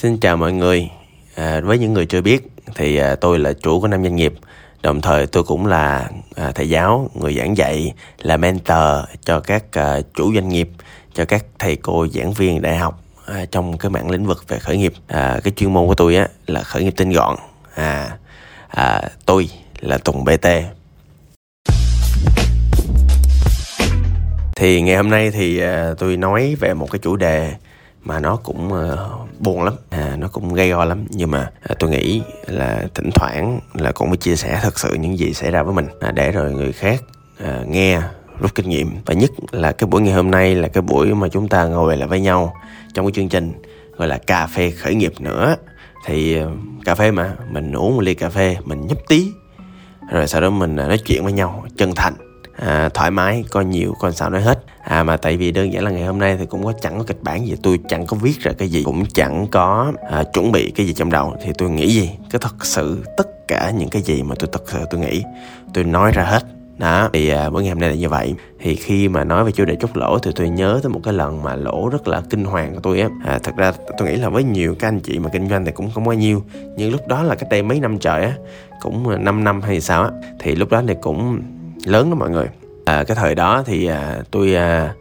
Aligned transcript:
Xin 0.00 0.20
chào 0.20 0.36
mọi 0.36 0.52
người. 0.52 0.90
À, 1.34 1.60
với 1.64 1.78
những 1.78 1.92
người 1.92 2.06
chưa 2.06 2.20
biết 2.20 2.48
thì 2.74 2.96
à, 2.96 3.14
tôi 3.14 3.38
là 3.38 3.52
chủ 3.52 3.80
của 3.80 3.88
năm 3.88 4.02
doanh 4.02 4.16
nghiệp. 4.16 4.34
Đồng 4.82 5.00
thời 5.00 5.26
tôi 5.26 5.42
cũng 5.42 5.66
là 5.66 6.10
à, 6.36 6.52
thầy 6.54 6.68
giáo, 6.68 7.10
người 7.14 7.34
giảng 7.34 7.56
dạy, 7.56 7.92
là 8.18 8.36
mentor 8.36 9.04
cho 9.24 9.40
các 9.40 9.64
à, 9.72 10.00
chủ 10.14 10.34
doanh 10.34 10.48
nghiệp, 10.48 10.68
cho 11.14 11.24
các 11.24 11.44
thầy 11.58 11.76
cô 11.76 12.06
giảng 12.06 12.32
viên 12.32 12.62
đại 12.62 12.76
học 12.76 13.02
à, 13.26 13.44
trong 13.50 13.78
cái 13.78 13.90
mảng 13.90 14.10
lĩnh 14.10 14.26
vực 14.26 14.48
về 14.48 14.58
khởi 14.58 14.76
nghiệp. 14.76 14.92
À, 15.06 15.40
cái 15.44 15.52
chuyên 15.56 15.72
môn 15.72 15.86
của 15.86 15.94
tôi 15.94 16.16
á 16.16 16.28
là 16.46 16.62
khởi 16.62 16.84
nghiệp 16.84 16.94
tinh 16.96 17.12
gọn. 17.12 17.36
À, 17.74 18.18
à, 18.68 19.02
tôi 19.26 19.48
là 19.80 19.98
Tùng 19.98 20.24
BT. 20.24 20.46
Thì 24.56 24.80
ngày 24.80 24.96
hôm 24.96 25.10
nay 25.10 25.30
thì 25.30 25.58
à, 25.60 25.94
tôi 25.98 26.16
nói 26.16 26.56
về 26.60 26.74
một 26.74 26.90
cái 26.90 26.98
chủ 26.98 27.16
đề 27.16 27.52
mà 28.02 28.20
nó 28.20 28.36
cũng 28.36 28.72
uh, 28.72 28.98
buồn 29.38 29.62
lắm. 29.62 29.74
À, 29.90 30.16
nó 30.18 30.28
cũng 30.28 30.54
gây 30.54 30.70
go 30.70 30.84
lắm. 30.84 31.06
Nhưng 31.10 31.30
mà 31.30 31.50
à, 31.68 31.74
tôi 31.78 31.90
nghĩ 31.90 32.22
là 32.46 32.84
thỉnh 32.94 33.10
thoảng 33.14 33.60
là 33.74 33.92
cũng 33.92 34.08
phải 34.08 34.16
chia 34.16 34.36
sẻ 34.36 34.60
thật 34.62 34.78
sự 34.78 34.94
những 34.94 35.18
gì 35.18 35.34
xảy 35.34 35.50
ra 35.50 35.62
với 35.62 35.74
mình. 35.74 35.86
À, 36.00 36.10
để 36.10 36.32
rồi 36.32 36.52
người 36.52 36.72
khác 36.72 37.02
à, 37.44 37.62
nghe 37.66 38.00
rút 38.40 38.54
kinh 38.54 38.68
nghiệm. 38.68 38.90
Và 39.06 39.14
nhất 39.14 39.30
là 39.50 39.72
cái 39.72 39.86
buổi 39.86 40.00
ngày 40.00 40.14
hôm 40.14 40.30
nay 40.30 40.54
là 40.54 40.68
cái 40.68 40.82
buổi 40.82 41.14
mà 41.14 41.28
chúng 41.28 41.48
ta 41.48 41.64
ngồi 41.64 41.96
lại 41.96 42.08
với 42.08 42.20
nhau 42.20 42.54
trong 42.94 43.06
cái 43.06 43.12
chương 43.12 43.28
trình 43.28 43.52
gọi 43.96 44.08
là 44.08 44.18
cà 44.18 44.46
phê 44.46 44.70
khởi 44.70 44.94
nghiệp 44.94 45.12
nữa. 45.20 45.56
Thì 46.06 46.42
uh, 46.42 46.50
cà 46.84 46.94
phê 46.94 47.10
mà 47.10 47.36
mình 47.50 47.72
uống 47.72 47.96
một 47.96 48.02
ly 48.02 48.14
cà 48.14 48.30
phê 48.30 48.56
mình 48.64 48.86
nhấp 48.86 48.98
tí 49.08 49.32
rồi 50.10 50.28
sau 50.28 50.40
đó 50.40 50.50
mình 50.50 50.72
uh, 50.72 50.88
nói 50.88 50.98
chuyện 50.98 51.24
với 51.24 51.32
nhau 51.32 51.64
chân 51.76 51.92
thành 51.96 52.14
à, 52.60 52.88
thoải 52.94 53.10
mái 53.10 53.44
coi 53.50 53.64
nhiều 53.64 53.94
coi 54.00 54.12
sao 54.12 54.30
nói 54.30 54.42
hết. 54.42 54.64
À 54.84 55.02
mà 55.02 55.16
tại 55.16 55.36
vì 55.36 55.52
đơn 55.52 55.72
giản 55.72 55.84
là 55.84 55.90
ngày 55.90 56.06
hôm 56.06 56.18
nay 56.18 56.36
thì 56.38 56.46
cũng 56.46 56.64
có 56.64 56.72
chẳng 56.82 56.98
có 56.98 57.04
kịch 57.04 57.22
bản 57.22 57.46
gì 57.46 57.56
tôi 57.62 57.78
chẳng 57.88 58.06
có 58.06 58.16
viết 58.16 58.40
ra 58.40 58.52
cái 58.58 58.68
gì 58.68 58.82
cũng 58.84 59.04
chẳng 59.06 59.46
có 59.50 59.92
à, 60.10 60.24
chuẩn 60.32 60.52
bị 60.52 60.72
cái 60.76 60.86
gì 60.86 60.92
trong 60.92 61.10
đầu 61.10 61.36
thì 61.44 61.52
tôi 61.58 61.70
nghĩ 61.70 61.94
gì? 61.94 62.10
Cái 62.30 62.40
thật 62.42 62.66
sự 62.66 63.04
tất 63.16 63.48
cả 63.48 63.72
những 63.78 63.88
cái 63.88 64.02
gì 64.02 64.22
mà 64.22 64.34
tôi 64.38 64.48
thật 64.52 64.62
sự 64.66 64.78
tôi 64.90 65.00
nghĩ 65.00 65.22
tôi 65.74 65.84
nói 65.84 66.12
ra 66.12 66.22
hết. 66.22 66.42
Đó 66.78 67.08
thì 67.12 67.28
à, 67.28 67.50
bữa 67.50 67.60
ngày 67.60 67.68
hôm 67.68 67.78
nay 67.78 67.90
là 67.90 67.96
như 67.96 68.08
vậy. 68.08 68.34
Thì 68.60 68.74
khi 68.74 69.08
mà 69.08 69.24
nói 69.24 69.44
về 69.44 69.52
chủ 69.52 69.64
đề 69.64 69.76
chốt 69.80 69.96
lỗ 69.96 70.18
thì 70.18 70.30
tôi 70.36 70.48
nhớ 70.48 70.80
tới 70.82 70.90
một 70.90 71.00
cái 71.04 71.14
lần 71.14 71.42
mà 71.42 71.56
lỗ 71.56 71.88
rất 71.88 72.08
là 72.08 72.22
kinh 72.30 72.44
hoàng 72.44 72.74
của 72.74 72.80
tôi 72.80 73.00
á. 73.00 73.08
À, 73.24 73.38
thật 73.42 73.52
ra 73.56 73.72
tôi 73.98 74.08
nghĩ 74.08 74.16
là 74.16 74.28
với 74.28 74.44
nhiều 74.44 74.76
các 74.78 74.88
anh 74.88 75.00
chị 75.00 75.18
mà 75.18 75.30
kinh 75.32 75.48
doanh 75.48 75.64
thì 75.64 75.72
cũng 75.72 75.90
không 75.90 76.04
bao 76.04 76.14
nhiêu 76.14 76.42
nhưng 76.76 76.92
lúc 76.92 77.08
đó 77.08 77.22
là 77.22 77.34
cách 77.34 77.48
đây 77.50 77.62
mấy 77.62 77.80
năm 77.80 77.98
trời 77.98 78.24
á 78.24 78.32
cũng 78.80 79.24
5 79.24 79.44
năm 79.44 79.62
hay 79.62 79.80
sao 79.80 80.02
á 80.02 80.10
thì 80.38 80.54
lúc 80.54 80.70
đó 80.70 80.82
thì 80.88 80.94
cũng 81.02 81.40
lớn 81.84 82.10
đó 82.10 82.16
mọi 82.16 82.30
người. 82.30 82.46
À, 82.84 83.04
cái 83.04 83.16
thời 83.16 83.34
đó 83.34 83.62
thì 83.66 83.86
à, 83.86 84.18
tôi 84.30 84.54
à, 84.54 84.94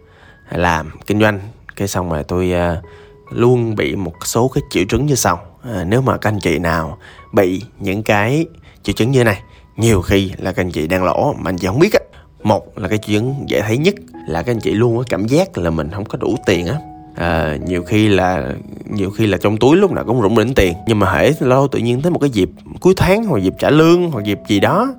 làm 0.52 0.92
kinh 1.08 1.20
doanh 1.20 1.40
cái 1.76 1.88
xong 1.88 2.10
rồi 2.10 2.24
tôi 2.24 2.54
à, 2.54 2.82
luôn 3.30 3.76
bị 3.76 3.96
một 3.96 4.14
số 4.26 4.48
cái 4.48 4.62
triệu 4.70 4.84
chứng 4.90 5.06
như 5.06 5.16
sau. 5.16 5.40
À, 5.64 5.84
nếu 5.84 6.02
mà 6.02 6.18
các 6.18 6.30
anh 6.30 6.40
chị 6.40 6.60
nào 6.60 6.98
bị 7.34 7.62
những 7.80 8.04
cái 8.04 8.46
triệu 8.84 8.94
chứng 8.94 9.12
như 9.12 9.24
này 9.24 9.42
nhiều 9.78 10.02
khi 10.02 10.32
là 10.38 10.52
các 10.52 10.62
anh 10.64 10.72
chị 10.72 10.88
đang 10.88 11.04
lỗ 11.04 11.34
mà 11.34 11.50
anh 11.50 11.58
chị 11.58 11.68
không 11.68 11.80
biết 11.80 11.94
á. 11.94 12.00
Một 12.44 12.78
là 12.78 12.88
cái 12.88 12.98
triệu 12.98 13.20
chứng 13.20 13.36
dễ 13.48 13.62
thấy 13.62 13.78
nhất 13.78 13.96
là 14.28 14.42
các 14.42 14.52
anh 14.52 14.60
chị 14.60 14.74
luôn 14.74 14.98
có 14.98 15.04
cảm 15.10 15.28
giác 15.28 15.58
là 15.58 15.70
mình 15.70 15.90
không 15.92 16.06
có 16.06 16.18
đủ 16.18 16.36
tiền 16.46 16.68
á. 16.68 16.76
À, 17.16 17.58
nhiều 17.66 17.84
khi 17.84 18.08
là 18.08 18.54
nhiều 18.86 19.12
khi 19.12 19.28
là 19.28 19.38
trong 19.38 19.58
túi 19.58 19.78
lúc 19.78 19.92
nào 19.92 20.04
cũng 20.06 20.22
rủng 20.22 20.36
rỉnh 20.36 20.54
tiền 20.54 20.74
nhưng 20.88 21.00
mà 21.00 21.12
hễ 21.12 21.32
lâu 21.40 21.68
tự 21.68 21.80
nhiên 21.80 22.02
tới 22.02 22.12
một 22.12 22.20
cái 22.20 22.30
dịp 22.30 22.50
cuối 22.80 22.94
tháng 22.98 23.26
hoặc 23.26 23.44
dịp 23.44 23.54
trả 23.60 23.70
lương 23.70 24.12
hoặc 24.12 24.24
dịp 24.26 24.40
gì 24.48 24.60
đó 24.60 24.94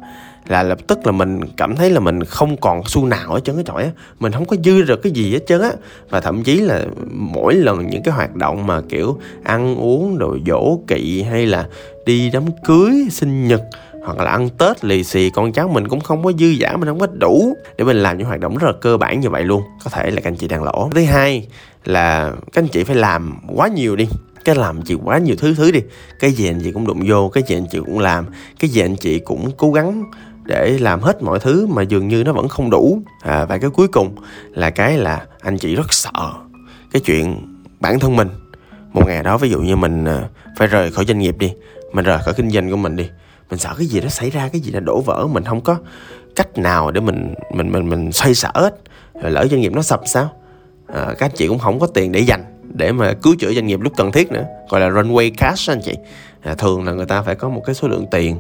là 0.49 0.63
lập 0.63 0.79
tức 0.87 1.07
là 1.07 1.13
mình 1.13 1.41
cảm 1.57 1.77
thấy 1.77 1.91
là 1.91 2.01
mình 2.01 2.25
không 2.25 2.57
còn 2.57 2.83
xu 2.87 3.07
nào 3.07 3.33
ở 3.33 3.41
trơn 3.41 3.57
cái 3.57 3.65
trọi 3.67 3.83
á. 3.83 3.91
Mình 4.21 4.33
không 4.33 4.45
có 4.45 4.57
dư 4.65 4.83
được 4.83 5.03
cái 5.03 5.13
gì 5.13 5.33
hết 5.33 5.41
trơn 5.47 5.61
á. 5.61 5.73
Và 6.11 6.21
thậm 6.21 6.43
chí 6.43 6.61
là 6.61 6.85
mỗi 7.11 7.55
lần 7.55 7.91
những 7.91 8.03
cái 8.03 8.15
hoạt 8.15 8.37
động 8.37 8.67
mà, 8.67 8.81
kiểu, 8.89 9.19
ăn 9.45 9.77
uống 9.77 10.17
rồi 10.19 10.43
dỗ 10.47 10.79
kỵ 10.87 11.23
hay 11.23 11.47
là 11.47 11.67
đi 12.07 12.31
đám 12.31 12.45
cưới 12.65 13.07
sinh 13.11 13.49
nhật 13.49 13.63
hoặc 14.05 14.19
là 14.19 14.31
ăn 14.31 14.49
tết 14.49 14.85
lì 14.85 15.05
xì, 15.05 15.31
con 15.31 15.53
cháu 15.53 15.69
mình 15.69 15.89
cũng 15.89 16.01
không 16.01 16.25
có 16.25 16.33
dư 16.33 16.47
giả 16.47 16.77
mình 16.77 16.89
không 16.89 16.99
có 16.99 17.07
đủ 17.07 17.57
để 17.79 17.85
mình 17.85 17.97
làm 17.97 18.19
những 18.19 18.27
hoạt 18.27 18.41
động 18.41 18.57
rất 18.59 18.67
là 18.67 18.73
cơ 18.81 18.97
bản 18.97 19.21
như 19.21 19.31
vậy 19.31 19.45
luôn. 19.45 19.63
Có 19.85 19.91
thể 19.91 20.11
là 20.11 20.21
các 20.21 20.29
anh 20.29 20.37
chị 20.37 20.49
đang 20.49 20.63
lỗ. 20.63 20.91
Thứ 20.95 21.05
hai 21.05 21.47
là 21.85 22.33
các 22.53 22.63
anh 22.63 22.69
chị 22.69 22.85
phải 22.85 22.97
làm 22.97 23.39
quá 23.57 23.69
nhiều 23.69 23.97
đi. 23.97 24.09
Cái 24.45 24.55
làm 24.55 24.83
chị 24.83 24.95
quá 25.05 25.19
nhiều 25.19 25.37
thứ 25.39 25.55
thứ 25.55 25.71
đi. 25.71 25.81
Cái 26.21 26.33
gì 26.33 26.49
anh 26.49 26.61
chị 26.65 26.73
cũng 26.73 26.87
đụng 26.87 27.03
vô, 27.07 27.29
cái 27.29 27.43
gì 27.47 27.57
anh 27.57 27.67
chị 27.71 27.79
cũng 27.79 27.99
làm. 27.99 28.27
Cái 28.61 28.71
gì 28.71 28.81
anh 28.81 28.97
chị 28.97 29.19
cũng 29.19 29.51
cố 29.57 29.73
gắng 29.73 30.05
để 30.51 30.79
làm 30.81 31.01
hết 31.01 31.23
mọi 31.23 31.41
thứ 31.41 31.67
mà 31.67 31.83
dường 31.83 32.09
như 32.09 32.25
nó 32.25 32.33
vẫn 32.33 32.49
không 32.49 32.71
đủ. 32.71 33.03
À, 33.23 33.45
và 33.45 33.59
cái 33.59 33.71
cuối 33.71 33.89
cùng 33.89 34.15
là 34.51 34.71
cái 34.71 34.99
là 34.99 35.27
anh 35.41 35.59
chị 35.59 35.75
rất 35.75 35.93
sợ 35.93 36.33
cái 36.93 37.01
chuyện 37.05 37.37
bản 37.81 37.99
thân 37.99 38.17
mình. 38.17 38.29
Một 38.93 39.07
ngày 39.07 39.23
đó 39.23 39.39
ví 39.39 39.51
dụ 39.51 39.61
như 39.61 39.77
mình 39.77 40.05
à, 40.05 40.29
phải 40.59 40.69
rời 40.69 40.91
khỏi 40.91 41.05
doanh 41.05 41.19
nghiệp 41.19 41.39
đi 41.39 41.53
mình 41.93 42.05
rời 42.05 42.19
khỏi 42.19 42.35
kinh 42.35 42.51
doanh 42.51 42.71
của 42.71 42.77
mình 42.77 42.97
đi 42.97 43.09
mình 43.51 43.59
sợ 43.59 43.75
cái 43.79 43.87
gì 43.87 44.01
đó 44.01 44.09
xảy 44.09 44.31
ra 44.31 44.49
cái 44.53 44.61
gì 44.61 44.73
đó 44.73 44.81
đổ 44.81 45.01
vỡ 45.01 45.27
mình 45.33 45.45
không 45.45 45.61
có 45.61 45.77
cách 46.37 46.59
nào 46.59 46.91
để 46.91 47.01
mình 47.01 47.35
mình 47.55 47.73
mình 47.73 47.89
mình 47.89 48.13
xoay 48.13 48.35
sở 48.35 48.51
hết. 48.55 48.75
Rồi 49.23 49.31
lỡ 49.31 49.47
doanh 49.51 49.61
nghiệp 49.61 49.73
nó 49.73 49.83
sập 49.83 50.01
sao? 50.07 50.33
À, 50.95 51.07
các 51.19 51.27
anh 51.27 51.37
chị 51.37 51.49
cũng 51.49 51.59
không 51.59 51.81
có 51.81 51.87
tiền 51.87 52.13
để 52.13 52.21
dành 52.21 52.45
để 52.75 52.93
mà 52.93 53.13
cứu 53.23 53.35
chữa 53.39 53.53
doanh 53.53 53.67
nghiệp 53.67 53.81
lúc 53.81 53.93
cần 53.97 54.13
thiết 54.13 54.33
nữa. 54.33 54.45
Gọi 54.69 54.81
là 54.81 54.89
runway 54.89 55.31
cash 55.37 55.71
anh 55.71 55.81
chị 55.85 55.95
à, 56.43 56.55
thường 56.55 56.85
là 56.85 56.93
người 56.93 57.07
ta 57.07 57.23
phải 57.23 57.35
có 57.35 57.49
một 57.49 57.63
cái 57.67 57.75
số 57.75 57.89
lượng 57.89 58.07
tiền 58.11 58.37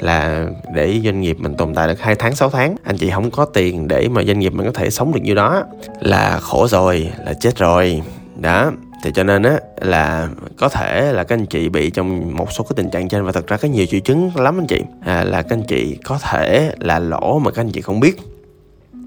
là 0.00 0.46
để 0.74 1.00
doanh 1.04 1.20
nghiệp 1.20 1.36
mình 1.40 1.54
tồn 1.54 1.74
tại 1.74 1.88
được 1.88 2.00
2 2.00 2.14
tháng 2.14 2.34
6 2.34 2.50
tháng. 2.50 2.76
Anh 2.84 2.96
chị 2.96 3.10
không 3.10 3.30
có 3.30 3.44
tiền 3.44 3.88
để 3.88 4.08
mà 4.08 4.22
doanh 4.24 4.38
nghiệp 4.38 4.52
mình 4.52 4.66
có 4.66 4.72
thể 4.72 4.90
sống 4.90 5.12
được 5.12 5.20
như 5.22 5.34
đó. 5.34 5.64
Là 6.00 6.38
khổ 6.40 6.66
rồi 6.68 7.12
là 7.24 7.32
chết 7.32 7.58
rồi. 7.58 8.02
Đó 8.36 8.72
thì 9.04 9.10
cho 9.14 9.22
nên 9.24 9.42
á 9.42 9.58
là 9.80 10.28
có 10.58 10.68
thể 10.68 11.12
là 11.12 11.24
các 11.24 11.34
anh 11.34 11.46
chị 11.46 11.68
bị 11.68 11.90
trong 11.90 12.36
một 12.36 12.52
số 12.52 12.64
cái 12.64 12.74
tình 12.76 12.90
trạng 12.90 13.08
trên. 13.08 13.24
Và 13.24 13.32
thật 13.32 13.46
ra 13.46 13.56
có 13.56 13.68
nhiều 13.68 13.86
triệu 13.86 14.00
chứng 14.00 14.30
lắm 14.36 14.58
anh 14.58 14.66
chị. 14.66 14.82
À, 15.04 15.24
là 15.24 15.42
các 15.42 15.56
anh 15.56 15.62
chị 15.62 15.98
có 16.04 16.18
thể 16.30 16.72
là 16.78 16.98
lỗ 16.98 17.38
mà 17.38 17.50
các 17.50 17.62
anh 17.62 17.70
chị 17.70 17.80
không 17.80 18.00
biết. 18.00 18.20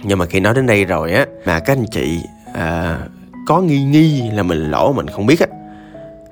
Nhưng 0.04 0.18
mà 0.18 0.26
khi 0.26 0.40
nói 0.40 0.54
đến 0.54 0.68
đây 0.68 0.86
rồi 0.86 1.14
á 1.14 1.26
mà 1.46 1.60
các 1.60 1.78
anh 1.78 1.86
chị 1.92 2.20
à, 2.54 3.00
có 3.48 3.62
nghi 3.62 3.84
nghi 3.84 4.30
là 4.34 4.44
mình 4.44 4.72
lỗ 4.72 4.94
mình 4.94 5.08
không 5.08 5.26
biết 5.26 5.40
á 5.40 5.48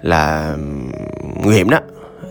là 0.01 0.55
nguy 1.43 1.55
hiểm 1.55 1.69
đó 1.69 1.79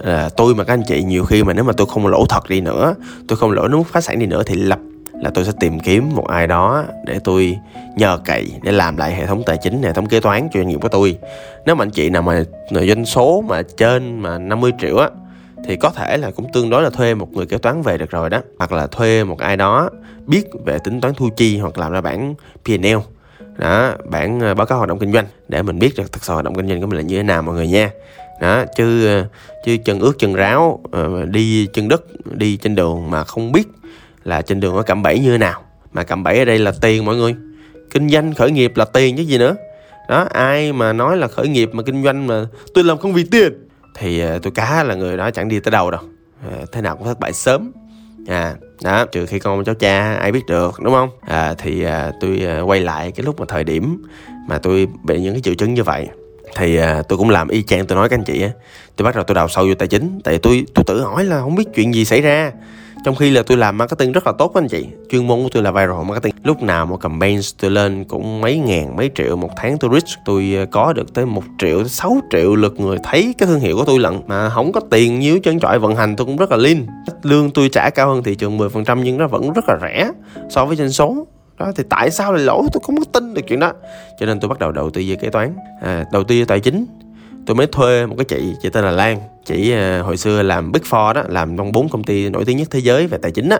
là 0.02 0.28
tôi 0.36 0.54
mà 0.54 0.64
các 0.64 0.72
anh 0.72 0.82
chị, 0.86 1.02
nhiều 1.02 1.24
khi 1.24 1.44
mà 1.44 1.52
nếu 1.52 1.64
mà 1.64 1.72
tôi 1.76 1.86
không 1.86 2.06
lỗ 2.06 2.26
thật 2.28 2.48
đi 2.48 2.60
nữa, 2.60 2.94
tôi 3.28 3.38
không 3.38 3.50
lỗ 3.50 3.68
nước 3.68 3.82
phá 3.86 4.00
sản 4.00 4.18
đi 4.18 4.26
nữa 4.26 4.42
thì 4.46 4.54
lập 4.54 4.78
là 5.22 5.30
tôi 5.30 5.44
sẽ 5.44 5.52
tìm 5.60 5.80
kiếm 5.80 6.08
một 6.14 6.28
ai 6.28 6.46
đó 6.46 6.84
để 7.04 7.18
tôi 7.24 7.58
nhờ 7.96 8.18
cậy 8.24 8.52
để 8.62 8.72
làm 8.72 8.96
lại 8.96 9.14
hệ 9.14 9.26
thống 9.26 9.42
tài 9.46 9.56
chính, 9.62 9.82
hệ 9.82 9.92
thống 9.92 10.06
kế 10.06 10.20
toán 10.20 10.48
cho 10.52 10.60
doanh 10.60 10.68
nghiệp 10.68 10.78
của 10.82 10.88
tôi. 10.88 11.18
Nếu 11.66 11.74
mà 11.74 11.84
anh 11.84 11.90
chị 11.90 12.10
nào 12.10 12.22
mà 12.22 12.44
doanh 12.70 13.04
số 13.04 13.44
mà 13.48 13.62
trên 13.76 14.20
mà 14.20 14.38
50 14.38 14.72
triệu 14.80 14.96
á, 14.96 15.10
thì 15.64 15.76
có 15.76 15.90
thể 15.90 16.16
là 16.16 16.30
cũng 16.30 16.52
tương 16.52 16.70
đối 16.70 16.82
là 16.82 16.90
thuê 16.90 17.14
một 17.14 17.32
người 17.32 17.46
kế 17.46 17.58
toán 17.58 17.82
về 17.82 17.98
được 17.98 18.10
rồi 18.10 18.30
đó. 18.30 18.40
Hoặc 18.58 18.72
là 18.72 18.86
thuê 18.86 19.24
một 19.24 19.38
ai 19.38 19.56
đó 19.56 19.90
biết 20.26 20.44
về 20.64 20.78
tính 20.84 21.00
toán 21.00 21.14
thu 21.14 21.28
chi 21.36 21.58
hoặc 21.58 21.78
làm 21.78 21.92
ra 21.92 22.00
bản 22.00 22.34
P&L 22.64 22.96
đó 23.58 23.92
bản 24.10 24.40
ờ, 24.40 24.54
báo 24.54 24.66
cáo 24.66 24.78
hoạt 24.78 24.88
động 24.88 24.98
kinh 24.98 25.12
doanh 25.12 25.26
để 25.48 25.62
mình 25.62 25.78
biết 25.78 25.92
được 25.96 26.12
thực 26.12 26.24
sự 26.24 26.32
hoạt 26.32 26.44
động 26.44 26.54
kinh 26.54 26.68
doanh 26.68 26.80
của 26.80 26.86
mình 26.86 26.96
là 26.96 27.02
như 27.02 27.16
thế 27.16 27.22
nào 27.22 27.42
mọi 27.42 27.54
người 27.54 27.68
nha 27.68 27.90
đó 28.40 28.64
chứ 28.76 29.06
ờ, 29.06 29.26
chứ 29.64 29.76
chân 29.84 30.00
ướt 30.00 30.12
chân 30.18 30.34
ráo 30.34 30.80
ờ, 30.92 31.24
đi 31.24 31.66
chân 31.66 31.88
đất 31.88 32.02
đi 32.24 32.56
trên 32.56 32.74
đường 32.74 33.10
mà 33.10 33.24
không 33.24 33.52
biết 33.52 33.68
là 34.24 34.42
trên 34.42 34.60
đường 34.60 34.74
có 34.74 34.82
cạm 34.82 35.02
bẫy 35.02 35.18
như 35.18 35.32
thế 35.32 35.38
nào. 35.38 35.62
Mà 35.92 36.02
cạm 36.02 36.22
bẫy 36.22 36.38
ở 36.38 36.44
đây 36.44 36.58
là 36.58 36.72
tiền 36.80 37.04
mọi 37.04 37.16
người. 37.16 37.34
Kinh 37.90 38.08
doanh 38.08 38.34
khởi 38.34 38.50
nghiệp 38.50 38.76
là 38.76 38.84
tiền 38.84 39.16
chứ 39.16 39.22
gì 39.22 39.38
nữa. 39.38 39.56
Đó 40.08 40.26
ai 40.30 40.72
mà 40.72 40.92
nói 40.92 41.16
là 41.16 41.28
khởi 41.28 41.48
nghiệp 41.48 41.70
mà 41.72 41.82
kinh 41.82 42.04
doanh 42.04 42.26
mà 42.26 42.46
tôi 42.74 42.84
làm 42.84 42.98
không 42.98 43.12
vì 43.12 43.24
tiền 43.24 43.52
thì 43.96 44.20
ờ, 44.20 44.38
tôi 44.38 44.52
cá 44.52 44.84
là 44.84 44.94
người 44.94 45.16
đó 45.16 45.30
chẳng 45.30 45.48
đi 45.48 45.60
tới 45.60 45.70
đâu 45.70 45.90
đâu. 45.90 46.00
Thế 46.72 46.80
nào 46.80 46.96
cũng 46.96 47.06
thất 47.06 47.20
bại 47.20 47.32
sớm. 47.32 47.72
À 48.26 48.54
đó 48.82 49.04
trừ 49.04 49.26
khi 49.26 49.38
con 49.38 49.64
cháu 49.64 49.74
cha 49.74 50.14
ai 50.14 50.32
biết 50.32 50.46
được 50.48 50.74
đúng 50.80 50.94
không? 50.94 51.10
À, 51.20 51.54
thì 51.58 51.84
à, 51.84 52.12
tôi 52.20 52.40
à, 52.46 52.60
quay 52.60 52.80
lại 52.80 53.12
cái 53.12 53.24
lúc 53.24 53.40
mà 53.40 53.46
thời 53.48 53.64
điểm 53.64 54.02
mà 54.48 54.58
tôi 54.58 54.88
bị 55.04 55.20
những 55.20 55.34
cái 55.34 55.42
triệu 55.42 55.54
chứng 55.54 55.74
như 55.74 55.82
vậy 55.82 56.08
thì 56.56 56.76
à, 56.76 57.02
tôi 57.08 57.18
cũng 57.18 57.30
làm 57.30 57.48
y 57.48 57.62
chang 57.62 57.86
tôi 57.86 57.96
nói 57.96 58.08
các 58.08 58.18
anh 58.18 58.24
chị 58.24 58.42
á. 58.42 58.50
Tôi 58.96 59.04
bắt 59.04 59.14
đầu 59.14 59.24
tôi 59.24 59.34
đào 59.34 59.48
sâu 59.48 59.66
vô 59.66 59.74
tài 59.74 59.88
chính. 59.88 60.20
Tại 60.24 60.38
tôi 60.38 60.64
tôi 60.74 60.84
tự 60.84 61.00
hỏi 61.02 61.24
là 61.24 61.40
không 61.40 61.54
biết 61.54 61.64
chuyện 61.74 61.94
gì 61.94 62.04
xảy 62.04 62.20
ra. 62.20 62.52
Trong 63.04 63.14
khi 63.14 63.30
là 63.30 63.42
tôi 63.42 63.56
làm 63.56 63.78
marketing 63.78 64.12
rất 64.12 64.26
là 64.26 64.32
tốt 64.38 64.54
anh 64.54 64.68
chị. 64.68 64.86
Chuyên 65.10 65.26
môn 65.26 65.42
của 65.42 65.48
tôi 65.52 65.62
là 65.62 65.70
viral 65.70 66.04
marketing. 66.06 66.34
Lúc 66.44 66.62
nào 66.62 66.86
một 66.86 66.96
campaign 66.96 67.40
tôi 67.60 67.70
lên 67.70 68.04
cũng 68.04 68.40
mấy 68.40 68.58
ngàn 68.58 68.96
mấy 68.96 69.10
triệu. 69.14 69.36
Một 69.36 69.50
tháng 69.56 69.78
tôi 69.78 69.90
reach 69.92 70.24
tôi 70.24 70.54
à, 70.56 70.64
có 70.70 70.92
được 70.92 71.14
tới 71.14 71.26
một 71.26 71.42
triệu 71.58 71.88
sáu 71.88 72.20
triệu 72.30 72.54
lượt 72.54 72.80
người 72.80 72.98
thấy 73.02 73.34
cái 73.38 73.46
thương 73.46 73.60
hiệu 73.60 73.76
của 73.76 73.84
tôi 73.84 73.98
lận. 73.98 74.20
Mà 74.26 74.50
không 74.50 74.72
có 74.72 74.80
tiền 74.90 75.18
nhiêu 75.18 75.40
chân 75.40 75.60
trọi 75.60 75.78
vận 75.78 75.96
hành 75.96 76.16
tôi 76.16 76.26
cũng 76.26 76.36
rất 76.36 76.50
là 76.50 76.56
lean. 76.56 76.86
Lương 77.22 77.50
tôi 77.50 77.68
trả 77.68 77.90
cao 77.90 78.08
hơn 78.08 78.22
thị 78.22 78.34
trường 78.34 78.58
10% 78.58 79.02
nhưng 79.02 79.18
nó 79.18 79.26
vẫn 79.26 79.52
rất 79.52 79.64
là 79.68 79.78
rẻ 79.82 80.10
so 80.50 80.64
với 80.64 80.76
doanh 80.76 80.90
số 80.90 81.26
đó 81.58 81.72
thì 81.76 81.84
tại 81.90 82.10
sao 82.10 82.32
lại 82.32 82.44
lỗ 82.44 82.66
tôi 82.72 82.80
không 82.82 82.96
có 82.96 83.04
tin 83.12 83.34
được 83.34 83.42
chuyện 83.48 83.60
đó. 83.60 83.72
Cho 84.20 84.26
nên 84.26 84.40
tôi 84.40 84.48
bắt 84.48 84.58
đầu 84.58 84.72
đầu 84.72 84.90
tư 84.90 85.02
về 85.06 85.16
kế 85.16 85.30
toán. 85.30 85.56
À, 85.82 86.04
đầu 86.12 86.24
tư 86.24 86.44
tài 86.44 86.60
chính. 86.60 86.86
Tôi 87.46 87.54
mới 87.54 87.66
thuê 87.66 88.06
một 88.06 88.14
cái 88.18 88.24
chị 88.24 88.54
chị 88.62 88.68
tên 88.70 88.84
là 88.84 88.90
Lan. 88.90 89.20
Chị 89.44 89.72
à, 89.72 90.00
hồi 90.04 90.16
xưa 90.16 90.42
làm 90.42 90.72
Big 90.72 90.82
Four 90.82 91.12
đó 91.12 91.22
làm 91.28 91.56
trong 91.56 91.72
bốn 91.72 91.88
công 91.88 92.04
ty 92.04 92.28
nổi 92.28 92.44
tiếng 92.44 92.56
nhất 92.56 92.68
thế 92.70 92.78
giới 92.78 93.06
về 93.06 93.18
tài 93.22 93.30
chính 93.30 93.48
á 93.48 93.58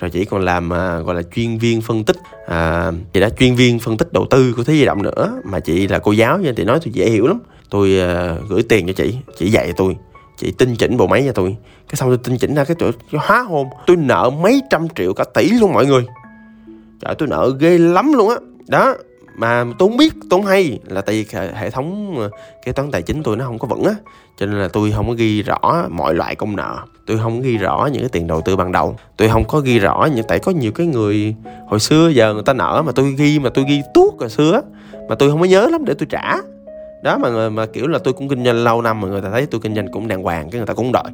rồi 0.00 0.10
chị 0.10 0.24
còn 0.24 0.44
làm 0.44 0.72
à, 0.72 0.98
gọi 0.98 1.14
là 1.14 1.22
chuyên 1.34 1.58
viên 1.58 1.80
phân 1.80 2.04
tích. 2.04 2.16
À, 2.46 2.92
chị 3.12 3.20
đã 3.20 3.28
chuyên 3.28 3.54
viên 3.54 3.78
phân 3.78 3.96
tích 3.96 4.12
đầu 4.12 4.26
tư 4.30 4.54
của 4.56 4.64
thế 4.64 4.74
giới 4.74 4.86
động 4.86 5.02
nữa 5.02 5.40
mà 5.44 5.60
chị 5.60 5.88
là 5.88 5.98
cô 5.98 6.12
giáo 6.12 6.38
nên 6.38 6.54
chị 6.54 6.64
nói 6.64 6.78
tôi 6.84 6.92
dễ 6.92 7.10
hiểu 7.10 7.26
lắm. 7.26 7.40
Tôi 7.70 8.00
à, 8.00 8.36
gửi 8.48 8.62
tiền 8.62 8.86
cho 8.86 8.92
chị 8.92 9.16
chị 9.38 9.50
dạy 9.50 9.72
tôi. 9.76 9.96
Chị 10.38 10.52
tinh 10.58 10.76
chỉnh 10.76 10.96
bộ 10.96 11.06
máy 11.06 11.22
cho 11.26 11.32
tôi. 11.32 11.56
Cái 11.88 11.96
xong 11.96 12.08
tôi 12.08 12.18
tinh 12.24 12.38
chỉnh 12.38 12.54
ra 12.54 12.64
cái 12.64 12.76
chỗ 12.78 12.90
hóa 13.18 13.42
hôn 13.42 13.68
tôi 13.86 13.96
nợ 13.96 14.30
mấy 14.42 14.62
trăm 14.70 14.86
triệu 14.96 15.14
cả 15.14 15.24
tỷ 15.34 15.50
luôn 15.50 15.72
mọi 15.72 15.86
người 15.86 16.04
trời, 17.00 17.14
tôi 17.14 17.28
nợ 17.28 17.52
ghê 17.60 17.78
lắm 17.78 18.12
luôn 18.12 18.28
á. 18.28 18.36
Đó, 18.68 18.94
mà 19.36 19.64
tôi 19.78 19.88
không 19.88 19.96
biết 19.96 20.14
tôi 20.30 20.40
không 20.40 20.46
hay 20.46 20.78
là 20.88 21.00
tại 21.00 21.14
vì 21.14 21.38
hệ 21.54 21.70
thống 21.70 22.18
ờ, 22.18 22.30
kế 22.64 22.72
toán 22.72 22.90
tài 22.90 23.02
chính 23.02 23.22
tôi 23.22 23.36
nó 23.36 23.44
không 23.44 23.58
có 23.58 23.68
vững 23.68 23.84
á. 23.84 23.94
Cho 24.36 24.46
nên 24.46 24.58
là 24.58 24.68
tôi 24.68 24.92
không 24.96 25.08
có 25.08 25.12
ghi 25.12 25.42
rõ 25.42 25.86
mọi 25.90 26.14
loại 26.14 26.34
công 26.34 26.56
nợ. 26.56 26.76
Tôi 27.06 27.18
không 27.18 27.42
ghi 27.42 27.56
rõ 27.56 27.88
những 27.92 28.02
cái 28.02 28.08
tiền 28.08 28.26
đầu 28.26 28.40
tư 28.40 28.56
ban 28.56 28.72
đầu. 28.72 28.96
Tôi 29.16 29.28
không 29.28 29.44
có 29.44 29.60
ghi 29.60 29.78
rõ 29.78 30.08
những, 30.14 30.24
tại 30.28 30.38
có 30.38 30.52
nhiều 30.52 30.72
cái 30.72 30.86
người 30.86 31.34
hồi 31.68 31.80
xưa, 31.80 32.08
giờ 32.08 32.34
người 32.34 32.42
ta 32.46 32.52
nợ 32.52 32.82
mà 32.86 32.92
tôi 32.92 33.14
ghi, 33.18 33.38
mà 33.38 33.50
tôi 33.54 33.64
ghi 33.68 33.82
tuốt 33.94 34.14
hồi 34.20 34.30
xưa 34.30 34.62
mà 35.08 35.14
tôi 35.14 35.30
không 35.30 35.40
có 35.40 35.46
nhớ 35.46 35.68
lắm 35.68 35.84
để 35.84 35.94
tôi 35.98 36.06
trả. 36.10 36.36
Đó, 37.02 37.18
mà 37.18 37.48
mà 37.48 37.66
kiểu 37.66 37.86
là 37.86 37.98
tôi 37.98 38.14
cũng 38.14 38.28
kinh 38.28 38.44
doanh 38.44 38.64
lâu 38.64 38.82
năm 38.82 39.00
mà 39.00 39.08
người 39.08 39.20
ta 39.20 39.30
thấy 39.30 39.46
tôi 39.46 39.60
kinh 39.60 39.74
doanh 39.74 39.88
cũng 39.92 40.08
đàng 40.08 40.22
hoàng, 40.22 40.50
cái 40.50 40.58
người 40.58 40.66
ta 40.66 40.74
cũng 40.74 40.92
đợi 40.92 41.04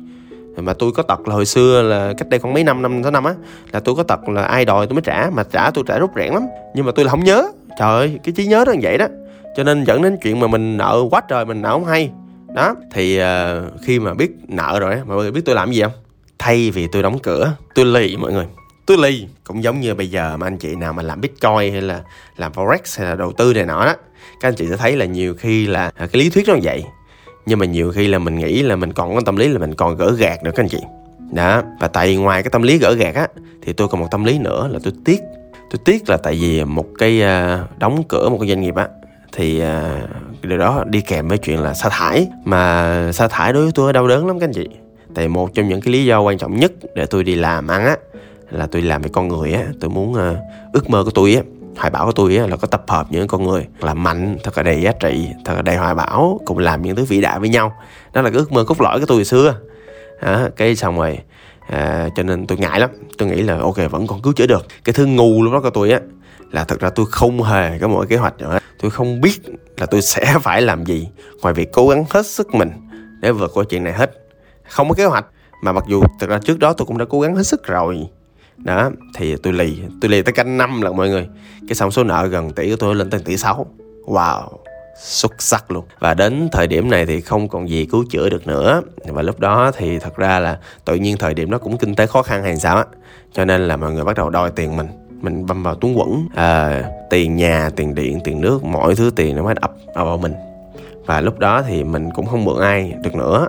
mà 0.57 0.73
tôi 0.73 0.93
có 0.93 1.03
tật 1.03 1.29
là 1.29 1.35
hồi 1.35 1.47
xưa 1.47 1.83
là 1.83 2.13
cách 2.19 2.29
đây 2.29 2.41
khoảng 2.41 2.55
mấy 2.55 2.65
năm 2.65 2.83
năm 2.83 3.03
sáu 3.03 3.13
năm 3.13 3.25
á 3.25 3.35
là 3.73 3.81
tôi 3.81 3.95
có 3.95 4.03
tật 4.03 4.29
là 4.29 4.43
ai 4.43 4.65
đòi 4.65 4.87
tôi 4.87 4.95
mới 4.95 5.03
trả 5.03 5.31
mà 5.33 5.43
trả 5.53 5.71
tôi 5.71 5.85
trả 5.87 5.99
rút 5.99 6.11
rẽn 6.17 6.33
lắm. 6.33 6.43
Nhưng 6.75 6.87
mà 6.87 6.93
tôi 6.95 7.05
là 7.05 7.11
không 7.11 7.25
nhớ. 7.25 7.49
Trời 7.79 7.89
ơi 7.89 8.19
cái 8.25 8.33
trí 8.37 8.47
nhớ 8.47 8.65
nó 8.67 8.73
như 8.73 8.81
vậy 8.83 8.99
đó. 8.99 9.07
Cho 9.57 9.65
nên 9.65 9.85
dẫn 9.85 10.03
đến 10.03 10.17
chuyện 10.23 10.41
mà 10.41 10.47
mình 10.47 10.77
nợ 10.77 11.03
quá 11.11 11.21
trời 11.29 11.45
mình 11.45 11.63
nợ 11.63 11.71
không 11.71 11.85
hay. 11.85 12.11
Đó 12.55 12.75
thì 12.93 13.21
uh, 13.21 13.25
khi 13.83 14.01
mà 14.01 14.15
biết 14.15 14.31
nợ 14.49 14.79
rồi 14.81 14.97
mọi 15.07 15.17
người 15.17 15.31
biết 15.31 15.43
tôi 15.45 15.55
làm 15.55 15.73
gì 15.73 15.83
không? 15.83 15.93
Thay 16.39 16.71
vì 16.71 16.87
tôi 16.93 17.03
đóng 17.03 17.19
cửa 17.19 17.53
tôi 17.75 17.85
lì 17.85 18.17
mọi 18.17 18.33
người. 18.33 18.47
Tôi 18.87 18.99
lì 18.99 19.29
cũng 19.45 19.63
giống 19.63 19.81
như 19.81 19.95
bây 19.95 20.11
giờ 20.11 20.37
mà 20.37 20.47
anh 20.47 20.59
chị 20.59 20.75
nào 20.75 20.93
mà 20.93 21.03
làm 21.03 21.21
bitcoin 21.21 21.73
hay 21.73 21.83
là 21.83 22.01
làm 22.37 22.53
forex 22.53 22.99
hay 22.99 23.09
là 23.09 23.15
đầu 23.15 23.33
tư 23.33 23.55
này 23.55 23.67
nọ 23.67 23.87
đó. 23.87 23.95
Các 24.41 24.49
anh 24.49 24.55
chị 24.55 24.67
sẽ 24.71 24.77
thấy 24.77 24.97
là 24.97 25.05
nhiều 25.05 25.35
khi 25.39 25.67
là 25.67 25.91
à, 25.97 26.07
cái 26.07 26.23
lý 26.23 26.31
thuyết 26.31 26.49
nó 26.49 26.55
như 26.55 26.61
vậy 26.63 26.85
nhưng 27.47 27.59
mà 27.59 27.67
nhiều 27.67 27.93
khi 27.93 28.09
là 28.09 28.19
mình 28.19 28.37
nghĩ 28.37 28.63
là 28.63 28.77
mình 28.77 28.93
còn 28.93 29.15
có 29.15 29.21
tâm 29.27 29.37
lý 29.37 29.49
là 29.49 29.59
mình 29.59 29.75
còn 29.75 29.97
gỡ 29.97 30.13
gạt 30.19 30.45
nữa 30.45 30.51
các 30.55 30.63
anh 30.63 30.69
chị. 30.69 30.79
Đó 31.33 31.63
và 31.81 31.89
tại 31.89 32.17
ngoài 32.17 32.43
cái 32.43 32.51
tâm 32.51 32.63
lý 32.63 32.79
gỡ 32.79 32.95
gạt 32.95 33.15
á 33.15 33.29
thì 33.63 33.73
tôi 33.73 33.89
còn 33.89 34.01
một 34.01 34.09
tâm 34.11 34.25
lý 34.25 34.39
nữa 34.39 34.69
là 34.73 34.79
tôi 34.83 34.93
tiếc. 35.05 35.21
Tôi 35.71 35.81
tiếc 35.85 36.09
là 36.09 36.17
tại 36.17 36.39
vì 36.41 36.65
một 36.65 36.87
cái 36.99 37.23
à, 37.23 37.65
đóng 37.79 38.03
cửa 38.09 38.29
một 38.29 38.39
cái 38.41 38.49
doanh 38.49 38.61
nghiệp 38.61 38.75
á 38.75 38.89
thì 39.33 39.61
à, 39.61 40.01
điều 40.43 40.59
đó 40.59 40.85
đi 40.87 41.01
kèm 41.01 41.29
với 41.29 41.39
chuyện 41.39 41.61
là 41.61 41.75
sa 41.75 41.89
thải. 41.89 42.29
Mà 42.45 43.13
sa 43.13 43.29
thải 43.29 43.53
đối 43.53 43.63
với 43.63 43.73
tôi 43.75 43.93
đau 43.93 44.09
đớn 44.09 44.27
lắm 44.27 44.41
các 44.41 44.47
anh 44.47 44.53
chị. 44.53 44.69
Tại 45.15 45.29
một 45.29 45.55
trong 45.55 45.69
những 45.69 45.81
cái 45.81 45.93
lý 45.93 46.05
do 46.05 46.21
quan 46.21 46.39
trọng 46.39 46.57
nhất 46.57 46.73
để 46.95 47.07
tôi 47.07 47.25
đi 47.25 47.35
làm 47.35 47.69
ăn 47.69 47.85
á 47.85 47.97
là 48.51 48.67
tôi 48.67 48.83
làm 48.83 49.03
về 49.03 49.11
con 49.13 49.29
người 49.29 49.53
á. 49.53 49.63
Tôi 49.81 49.91
muốn 49.91 50.13
uh, 50.13 50.37
ước 50.73 50.91
mơ 50.91 51.05
của 51.05 51.11
tôi 51.11 51.35
á 51.35 51.43
hoài 51.77 51.91
bão 51.91 52.07
của 52.07 52.13
tôi 52.13 52.37
á 52.37 52.47
là 52.47 52.57
có 52.57 52.67
tập 52.67 52.85
hợp 52.89 53.07
những 53.11 53.29
con 53.29 53.43
người 53.43 53.67
là 53.81 53.95
mạnh 53.95 54.37
thật 54.43 54.57
là 54.57 54.63
đầy 54.63 54.83
giá 54.83 54.93
trị 54.93 55.29
thật 55.45 55.55
là 55.55 55.63
đầy 55.63 55.77
hoài 55.77 55.95
bão 55.95 56.41
cùng 56.45 56.59
làm 56.59 56.83
những 56.83 56.97
thứ 56.97 57.05
vĩ 57.05 57.21
đại 57.21 57.39
với 57.39 57.49
nhau. 57.49 57.77
Đó 58.13 58.23
là 58.23 58.31
cái 58.31 58.39
ước 58.39 58.53
mơ 58.53 58.65
cốt 58.65 58.81
lõi 58.81 59.01
của 59.01 59.07
tôi 59.07 59.25
xưa. 59.25 59.55
À, 60.21 60.49
cái 60.57 60.77
xong 60.77 60.99
rồi 60.99 61.19
à, 61.69 62.09
cho 62.17 62.23
nên 62.23 62.47
tôi 62.47 62.59
ngại 62.59 62.81
lắm. 62.81 62.91
Tôi 63.19 63.29
nghĩ 63.29 63.43
là 63.43 63.59
ok 63.59 63.77
vẫn 63.91 64.07
còn 64.07 64.23
cứu 64.23 64.33
chữa 64.33 64.47
được. 64.47 64.67
Cái 64.85 64.93
thứ 64.93 65.07
ngu 65.07 65.43
lúc 65.43 65.53
đó 65.53 65.61
của 65.61 65.71
tôi 65.71 65.91
á 65.91 66.01
là 66.51 66.65
thật 66.65 66.81
ra 66.81 66.91
tôi 66.91 67.07
không 67.11 67.43
hề 67.43 67.79
có 67.79 67.89
một 67.89 68.05
kế 68.09 68.17
hoạch 68.17 68.39
nữa. 68.39 68.59
Tôi 68.83 68.91
không 68.91 69.21
biết 69.21 69.41
là 69.77 69.87
tôi 69.87 70.03
sẽ 70.03 70.35
phải 70.43 70.63
làm 70.63 70.85
gì 70.85 71.09
ngoài 71.43 71.55
việc 71.55 71.73
cố 71.73 71.89
gắng 71.89 72.05
hết 72.11 72.27
sức 72.27 72.55
mình 72.55 72.71
để 73.21 73.33
vượt 73.33 73.51
qua 73.55 73.65
chuyện 73.69 73.85
này 73.85 73.93
hết. 73.93 74.11
Không 74.69 74.89
có 74.89 74.95
kế 74.95 75.05
hoạch 75.05 75.27
mà 75.63 75.73
mặc 75.73 75.85
dù 75.89 76.03
thật 76.21 76.31
ra 76.31 76.39
trước 76.39 76.59
đó 76.59 76.73
tôi 76.73 76.87
cũng 76.87 76.99
đã 76.99 77.05
cố 77.09 77.21
gắng 77.21 77.37
hết 77.37 77.43
sức 77.43 77.67
rồi 77.67 78.09
đó 78.65 78.91
thì 79.15 79.37
tôi 79.37 79.53
lì. 79.53 79.79
Tôi 80.01 80.11
lì 80.11 80.23
tới 80.23 80.33
canh 80.33 80.59
năm 80.59 80.83
lần 80.83 80.97
mọi 80.97 81.09
người. 81.09 81.29
Cái 81.69 81.75
xong 81.75 81.91
số 81.91 82.05
nợ 82.05 82.27
gần 82.27 82.53
tỷ 82.53 82.71
của 82.71 82.77
tôi 82.77 82.95
lên 82.95 83.11
tới 83.11 83.21
tỷ 83.25 83.37
sáu. 83.37 83.67
Wow 84.07 84.43
xuất 84.99 85.43
sắc 85.43 85.71
luôn. 85.71 85.85
Và 85.99 86.15
đến 86.15 86.49
thời 86.53 86.67
điểm 86.67 86.91
này 86.91 87.07
thì 87.07 87.21
không 87.21 87.49
còn 87.49 87.69
gì 87.69 87.87
cứu 87.87 88.05
chữa 88.11 88.29
được 88.29 88.47
nữa. 88.47 88.83
Và 89.07 89.23
lúc 89.23 89.41
đó 89.41 89.73
thì 89.77 89.99
thật 89.99 90.17
ra 90.17 90.39
là 90.39 90.59
tự 90.85 90.95
nhiên 90.95 91.17
thời 91.17 91.35
điểm 91.35 91.51
đó 91.51 91.59
cũng 91.59 91.79
kinh 91.79 91.95
tế 91.95 92.07
khó 92.07 92.23
khăn 92.23 92.43
hay 92.43 92.57
sao 92.57 92.77
á. 92.77 92.85
Cho 93.33 93.45
nên 93.45 93.69
là 93.69 93.77
mọi 93.77 93.93
người 93.93 94.05
bắt 94.05 94.17
đầu 94.17 94.31
đòi 94.31 94.51
tiền 94.51 94.77
mình. 94.77 94.87
Mình 95.21 95.47
băm 95.47 95.63
vào 95.63 95.75
tuấn 95.75 95.99
quẩn. 95.99 96.29
À, 96.35 96.85
tiền 97.11 97.37
nhà 97.37 97.71
tiền 97.77 97.95
điện 97.95 98.21
tiền 98.25 98.41
nước 98.41 98.65
mọi 98.65 98.95
thứ 98.95 99.11
tiền 99.17 99.37
nó 99.37 99.43
mới 99.43 99.55
ập 99.61 99.75
vào 99.95 100.19
mình. 100.19 100.35
Và 101.07 101.21
lúc 101.21 101.39
đó 101.39 101.63
thì 101.63 101.85
mình 101.85 102.11
cũng 102.15 102.27
không 102.27 102.45
mượn 102.45 102.61
ai 102.61 102.95
được 103.03 103.15
nữa. 103.15 103.49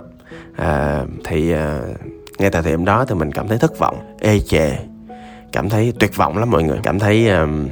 À, 0.56 1.04
thì 1.24 1.52
à, 1.52 1.80
ngay 2.38 2.50
tại 2.50 2.62
thời 2.62 2.72
điểm 2.72 2.84
đó 2.84 3.04
thì 3.08 3.14
mình 3.14 3.32
cảm 3.32 3.48
thấy 3.48 3.58
thất 3.58 3.78
vọng 3.78 3.96
ê 4.20 4.40
chề 4.40 4.76
cảm 5.54 5.68
thấy 5.68 5.92
tuyệt 6.00 6.16
vọng 6.16 6.38
lắm 6.38 6.50
mọi 6.50 6.62
người. 6.62 6.78
Cảm 6.82 6.98
thấy 6.98 7.28
um, 7.28 7.68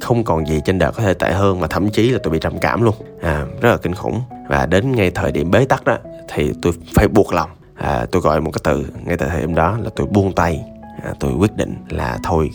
không 0.00 0.24
còn 0.24 0.46
gì 0.46 0.60
trên 0.64 0.78
đời 0.78 0.92
có 0.92 1.02
thể 1.02 1.14
tệ 1.14 1.32
hơn 1.32 1.60
mà 1.60 1.66
thậm 1.66 1.90
chí 1.90 2.10
là 2.10 2.18
tôi 2.22 2.32
bị 2.32 2.38
trầm 2.38 2.58
cảm 2.58 2.82
luôn. 2.82 2.94
À, 3.22 3.44
rất 3.60 3.70
là 3.70 3.76
kinh 3.76 3.94
khủng. 3.94 4.20
Và 4.48 4.66
đến 4.66 4.92
ngay 4.92 5.10
thời 5.10 5.32
điểm 5.32 5.50
bế 5.50 5.64
tắc 5.64 5.84
đó 5.84 5.98
thì 6.28 6.52
tôi 6.62 6.72
phải 6.94 7.08
buộc 7.08 7.32
lòng. 7.32 7.50
À, 7.74 8.06
tôi 8.10 8.22
gọi 8.22 8.40
một 8.40 8.50
cái 8.50 8.60
từ 8.64 8.86
ngay 9.04 9.16
tại 9.16 9.28
thời 9.28 9.40
điểm 9.40 9.54
đó 9.54 9.78
là 9.82 9.90
tôi 9.96 10.06
buông 10.06 10.32
tay. 10.32 10.64
À, 11.04 11.12
tôi 11.20 11.32
quyết 11.32 11.56
định 11.56 11.74
là 11.88 12.18
thôi 12.22 12.50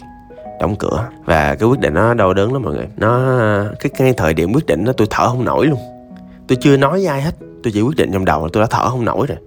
đóng 0.60 0.76
cửa. 0.80 1.08
Và 1.26 1.56
cái 1.56 1.70
quyết 1.70 1.80
định 1.80 1.94
nó 1.94 2.14
đau 2.14 2.34
đớn 2.34 2.54
lắm 2.54 2.62
mọi 2.62 2.74
người. 2.74 2.88
Nó 2.98 3.20
cái 3.80 3.92
ngay 4.00 4.14
thời 4.14 4.34
điểm 4.34 4.54
quyết 4.54 4.66
định 4.66 4.86
đó 4.86 4.94
tôi 4.98 5.08
thở 5.10 5.30
không 5.30 5.46
nổi 5.46 5.68
luôn. 5.68 5.80
Tôi 6.48 6.58
chưa 6.62 6.78
nói 6.78 6.92
với 6.92 7.08
ai 7.08 7.22
hết. 7.22 7.36
Tôi 7.64 7.72
chỉ 7.74 7.82
quyết 7.82 7.98
định 7.98 8.10
trong 8.14 8.26
đầu 8.26 8.44
là 8.44 8.50
tôi 8.54 8.62
đã 8.64 8.68
thở 8.70 8.90
không 8.90 9.06
nổi 9.06 9.28
rồi 9.28 9.38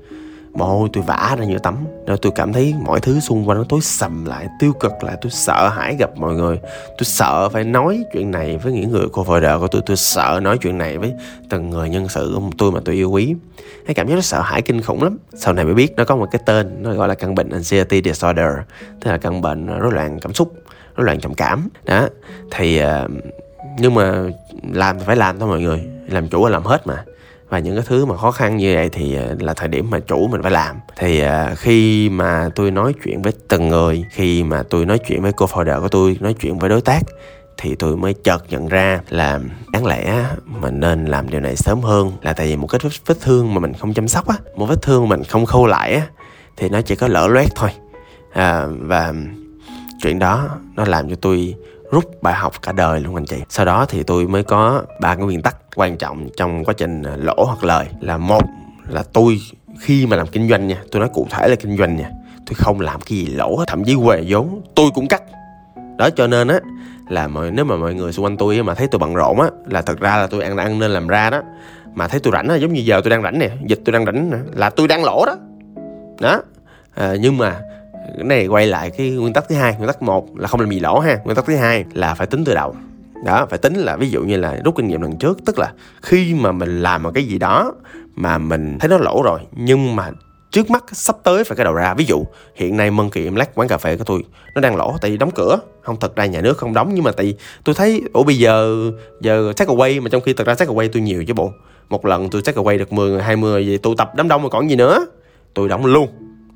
mồ 0.54 0.64
hôi 0.64 0.88
tôi 0.92 1.04
vã 1.06 1.36
ra 1.38 1.44
như 1.44 1.58
tắm 1.58 1.76
rồi 2.06 2.18
tôi 2.22 2.32
cảm 2.34 2.52
thấy 2.52 2.74
mọi 2.84 3.00
thứ 3.00 3.20
xung 3.20 3.48
quanh 3.48 3.58
nó 3.58 3.64
tối 3.68 3.80
sầm 3.82 4.24
lại, 4.24 4.48
tiêu 4.58 4.72
cực 4.80 5.04
lại. 5.04 5.16
Tôi 5.20 5.30
sợ 5.30 5.68
hãi 5.68 5.96
gặp 5.98 6.10
mọi 6.16 6.34
người. 6.34 6.60
Tôi 6.86 7.04
sợ 7.04 7.48
phải 7.48 7.64
nói 7.64 8.04
chuyện 8.12 8.30
này 8.30 8.58
với 8.58 8.72
những 8.72 8.90
người 8.90 9.06
cô 9.12 9.22
vợ 9.22 9.58
của 9.58 9.66
tôi. 9.66 9.82
Tôi 9.86 9.96
sợ 9.96 10.40
nói 10.42 10.58
chuyện 10.58 10.78
này 10.78 10.98
với 10.98 11.12
từng 11.48 11.70
người 11.70 11.88
nhân 11.88 12.08
sự 12.08 12.32
của 12.34 12.42
tôi 12.58 12.72
mà 12.72 12.80
tôi 12.84 12.94
yêu 12.94 13.10
quý. 13.10 13.34
Cái 13.86 13.94
cảm 13.94 14.08
giác 14.08 14.14
nó 14.14 14.20
sợ 14.20 14.40
hãi 14.40 14.62
kinh 14.62 14.82
khủng 14.82 15.02
lắm. 15.02 15.18
Sau 15.34 15.54
này 15.54 15.64
mới 15.64 15.74
biết 15.74 15.92
nó 15.96 16.04
có 16.04 16.16
một 16.16 16.28
cái 16.30 16.42
tên, 16.46 16.82
nó 16.82 16.92
gọi 16.92 17.08
là 17.08 17.14
căn 17.14 17.34
bệnh 17.34 17.50
anxiety 17.50 18.02
disorder. 18.04 18.48
Tức 19.00 19.10
là 19.10 19.18
căn 19.18 19.40
bệnh 19.40 19.78
rối 19.78 19.92
loạn 19.92 20.20
cảm 20.20 20.34
xúc, 20.34 20.54
rối 20.96 21.06
loạn 21.06 21.20
trầm 21.20 21.34
cảm. 21.34 21.68
Đó. 21.84 22.08
Thì 22.50 22.78
ờ, 22.78 23.08
nhưng 23.78 23.94
mà 23.94 24.24
làm 24.72 24.98
thì 24.98 25.04
phải 25.06 25.16
làm 25.16 25.38
thôi 25.38 25.48
mọi 25.48 25.60
người. 25.60 25.84
Làm 26.08 26.28
chủ 26.28 26.44
là 26.44 26.50
làm 26.50 26.62
hết 26.62 26.86
mà 26.86 27.04
và 27.48 27.58
những 27.58 27.74
cái 27.74 27.84
thứ 27.88 28.04
mà 28.04 28.16
khó 28.16 28.30
khăn 28.30 28.56
như 28.56 28.74
vậy 28.74 28.88
thì 28.88 29.14
ờ, 29.14 29.36
là 29.40 29.54
thời 29.54 29.68
điểm 29.68 29.90
mà 29.90 30.00
chủ 30.00 30.28
mình 30.28 30.42
phải 30.42 30.52
làm. 30.52 30.76
Thì 30.96 31.20
ờ, 31.20 31.54
khi 31.56 32.08
mà 32.08 32.48
tôi 32.54 32.70
nói 32.70 32.94
chuyện 33.04 33.22
với 33.22 33.32
từng 33.48 33.68
người 33.68 34.04
khi 34.10 34.42
mà 34.42 34.62
tôi 34.70 34.86
nói 34.86 34.98
chuyện 34.98 35.22
với 35.22 35.32
cô 35.32 35.46
founder 35.46 35.80
của 35.80 35.88
tôi 35.88 36.16
nói 36.20 36.34
chuyện 36.34 36.58
với 36.58 36.70
đối 36.70 36.80
tác 36.80 37.02
thì 37.56 37.74
tôi 37.74 37.96
mới 37.96 38.14
chợt 38.14 38.44
nhận 38.48 38.68
ra 38.68 39.00
là 39.08 39.40
đáng 39.72 39.86
lẽ 39.86 40.24
mình 40.46 40.80
nên 40.80 41.04
làm 41.04 41.30
điều 41.30 41.40
này 41.40 41.56
sớm 41.56 41.80
hơn. 41.80 42.12
Là 42.22 42.32
tại 42.32 42.46
vì 42.46 42.56
một 42.56 42.66
cái 42.66 42.80
vết 43.06 43.20
thương 43.20 43.54
mà 43.54 43.60
mình 43.60 43.72
không 43.74 43.94
chăm 43.94 44.08
sóc 44.08 44.28
á 44.28 44.36
một 44.56 44.66
vết 44.66 44.82
thương 44.82 45.08
mà 45.08 45.16
mình 45.16 45.24
không 45.24 45.46
khâu 45.46 45.66
lại 45.66 45.94
á 45.94 46.06
thì 46.56 46.68
nó 46.68 46.80
chỉ 46.80 46.96
có 46.96 47.08
lỡ 47.08 47.26
loét 47.26 47.48
thôi. 47.54 47.70
À, 48.32 48.66
và 48.66 49.14
chuyện 50.02 50.18
đó 50.18 50.48
nó 50.76 50.84
làm 50.84 51.10
cho 51.10 51.16
tôi 51.20 51.54
rút 51.90 52.22
bài 52.22 52.34
học 52.34 52.62
cả 52.62 52.72
đời 52.72 53.00
luôn 53.00 53.14
anh 53.14 53.26
chị. 53.26 53.36
Sau 53.48 53.66
đó 53.66 53.86
thì 53.88 54.02
tôi 54.02 54.26
mới 54.26 54.42
có 54.42 54.82
ba 55.00 55.14
cái 55.14 55.24
nguyên 55.24 55.42
tắc 55.42 55.56
quan 55.74 55.96
trọng 55.96 56.28
trong 56.36 56.64
quá 56.64 56.74
trình 56.76 57.02
à, 57.02 57.16
lỗ 57.16 57.44
hoặc 57.44 57.64
lời 57.64 57.86
là 58.00 58.16
một 58.16 58.42
là 58.88 59.02
tôi 59.12 59.38
khi 59.78 60.06
mà 60.06 60.16
làm 60.16 60.26
kinh 60.26 60.48
doanh 60.48 60.66
nha 60.66 60.82
tôi 60.90 61.00
nói 61.00 61.08
cụ 61.14 61.26
thể 61.30 61.48
là 61.48 61.56
kinh 61.56 61.76
doanh 61.76 61.96
nha 61.96 62.10
tôi 62.46 62.54
không 62.54 62.80
làm 62.80 63.00
cái 63.00 63.18
gì 63.18 63.26
lỗ 63.26 63.64
thậm 63.66 63.84
chí 63.84 63.96
què 64.04 64.20
vốn 64.28 64.62
tôi 64.74 64.90
cũng 64.94 65.08
cắt. 65.08 65.22
Đó 65.98 66.10
cho 66.10 66.26
nên 66.26 66.48
á 66.48 66.60
là 67.08 67.28
mọi 67.28 67.50
nếu 67.50 67.64
mà 67.64 67.76
mọi 67.76 67.94
người 67.94 68.12
xung 68.12 68.24
quanh 68.24 68.36
tôi 68.36 68.62
mà 68.62 68.74
thấy 68.74 68.86
tôi 68.86 68.98
bận 68.98 69.14
rộn 69.14 69.40
á 69.40 69.48
là 69.66 69.82
thật 69.82 70.00
ra 70.00 70.16
là 70.16 70.26
tôi 70.26 70.42
ăn 70.42 70.56
ăn 70.56 70.78
nên 70.78 70.90
làm 70.90 71.08
ra 71.08 71.30
đó. 71.30 71.42
Mà 71.94 72.08
thấy 72.08 72.20
tôi 72.20 72.32
rảnh 72.32 72.48
á 72.48 72.56
giống 72.56 72.72
như 72.72 72.80
giờ 72.80 73.00
tôi 73.04 73.10
đang 73.10 73.22
rảnh 73.22 73.38
nè 73.38 73.50
dịch 73.66 73.80
tôi 73.84 73.92
đang 73.92 74.04
rảnh 74.04 74.30
nè 74.30 74.36
là 74.54 74.70
tôi 74.70 74.88
đang 74.88 75.04
lỗ 75.04 75.24
đó. 75.26 75.36
Đó 76.20 76.42
à, 76.94 77.14
nhưng 77.20 77.38
mà 77.38 77.60
cái 78.16 78.24
này 78.24 78.46
quay 78.46 78.66
lại 78.66 78.90
cái 78.90 79.10
nguyên 79.10 79.32
tắc 79.32 79.48
thứ 79.48 79.54
hai 79.54 79.74
nguyên 79.74 79.86
tắc 79.86 80.02
một 80.02 80.38
là 80.38 80.48
không 80.48 80.60
làm 80.60 80.70
gì 80.70 80.80
lỗ 80.80 80.98
ha 80.98 81.18
nguyên 81.24 81.36
tắc 81.36 81.46
thứ 81.46 81.56
hai 81.56 81.84
là 81.92 82.14
phải 82.14 82.26
tính 82.26 82.44
từ 82.44 82.54
đầu 82.54 82.74
đó, 83.24 83.46
phải 83.50 83.58
tính 83.58 83.74
là 83.74 83.96
ví 83.96 84.10
dụ 84.10 84.22
như 84.22 84.36
là 84.36 84.60
rút 84.64 84.76
kinh 84.76 84.88
nghiệm 84.88 85.02
lần 85.02 85.16
trước, 85.16 85.38
tức 85.46 85.58
là 85.58 85.72
khi 86.02 86.34
mà 86.34 86.52
mình 86.52 86.82
làm 86.82 87.02
một 87.02 87.10
cái 87.14 87.24
gì 87.24 87.38
đó 87.38 87.72
mà 88.14 88.38
mình 88.38 88.78
thấy 88.78 88.88
nó 88.88 88.98
lỗ 88.98 89.22
rồi, 89.22 89.40
nhưng 89.52 89.96
mà 89.96 90.10
trước 90.50 90.70
mắt 90.70 90.84
sắp 90.92 91.16
tới 91.22 91.44
phải 91.44 91.56
cái 91.56 91.64
đầu 91.64 91.74
ra. 91.74 91.94
Ví 91.94 92.04
dụ, 92.04 92.24
hiện 92.54 92.76
nay 92.76 92.90
mân 92.90 93.10
kỳ 93.10 93.24
em 93.24 93.34
lát 93.34 93.54
quán 93.54 93.68
cà 93.68 93.78
phê 93.78 93.96
của 93.96 94.04
tôi, 94.04 94.24
nó 94.54 94.60
đang 94.60 94.76
lỗ, 94.76 94.96
tại 95.00 95.10
vì 95.10 95.16
đóng 95.16 95.30
cửa. 95.34 95.58
Không, 95.82 95.96
thật 96.00 96.16
ra 96.16 96.26
nhà 96.26 96.40
nước 96.40 96.58
không 96.58 96.74
đóng, 96.74 96.90
nhưng 96.94 97.04
mà 97.04 97.12
tại 97.12 97.26
vì 97.26 97.34
tôi 97.64 97.74
thấy, 97.74 98.02
ủa, 98.12 98.22
bây 98.22 98.38
giờ 98.38 98.76
giờ 99.20 99.52
take 99.56 99.74
away 99.74 100.02
mà 100.02 100.08
trong 100.08 100.22
khi 100.22 100.32
thật 100.32 100.46
ra 100.46 100.54
take 100.54 100.72
away 100.72 100.88
tôi 100.92 101.02
nhiều 101.02 101.24
chứ 101.24 101.34
bộ. 101.34 101.52
Một 101.88 102.06
lần 102.06 102.30
tôi 102.30 102.42
take 102.42 102.62
away 102.62 102.78
được 102.78 102.92
10 102.92 103.10
người 103.10 103.22
20 103.22 103.50
người 103.50 103.68
vậy 103.68 103.78
tụ 103.78 103.94
tập 103.94 104.12
đám 104.16 104.28
đông 104.28 104.42
mà 104.42 104.48
còn 104.48 104.70
gì 104.70 104.76
nữa. 104.76 105.06
Tôi 105.54 105.68
đóng 105.68 105.86
luôn. 105.86 106.08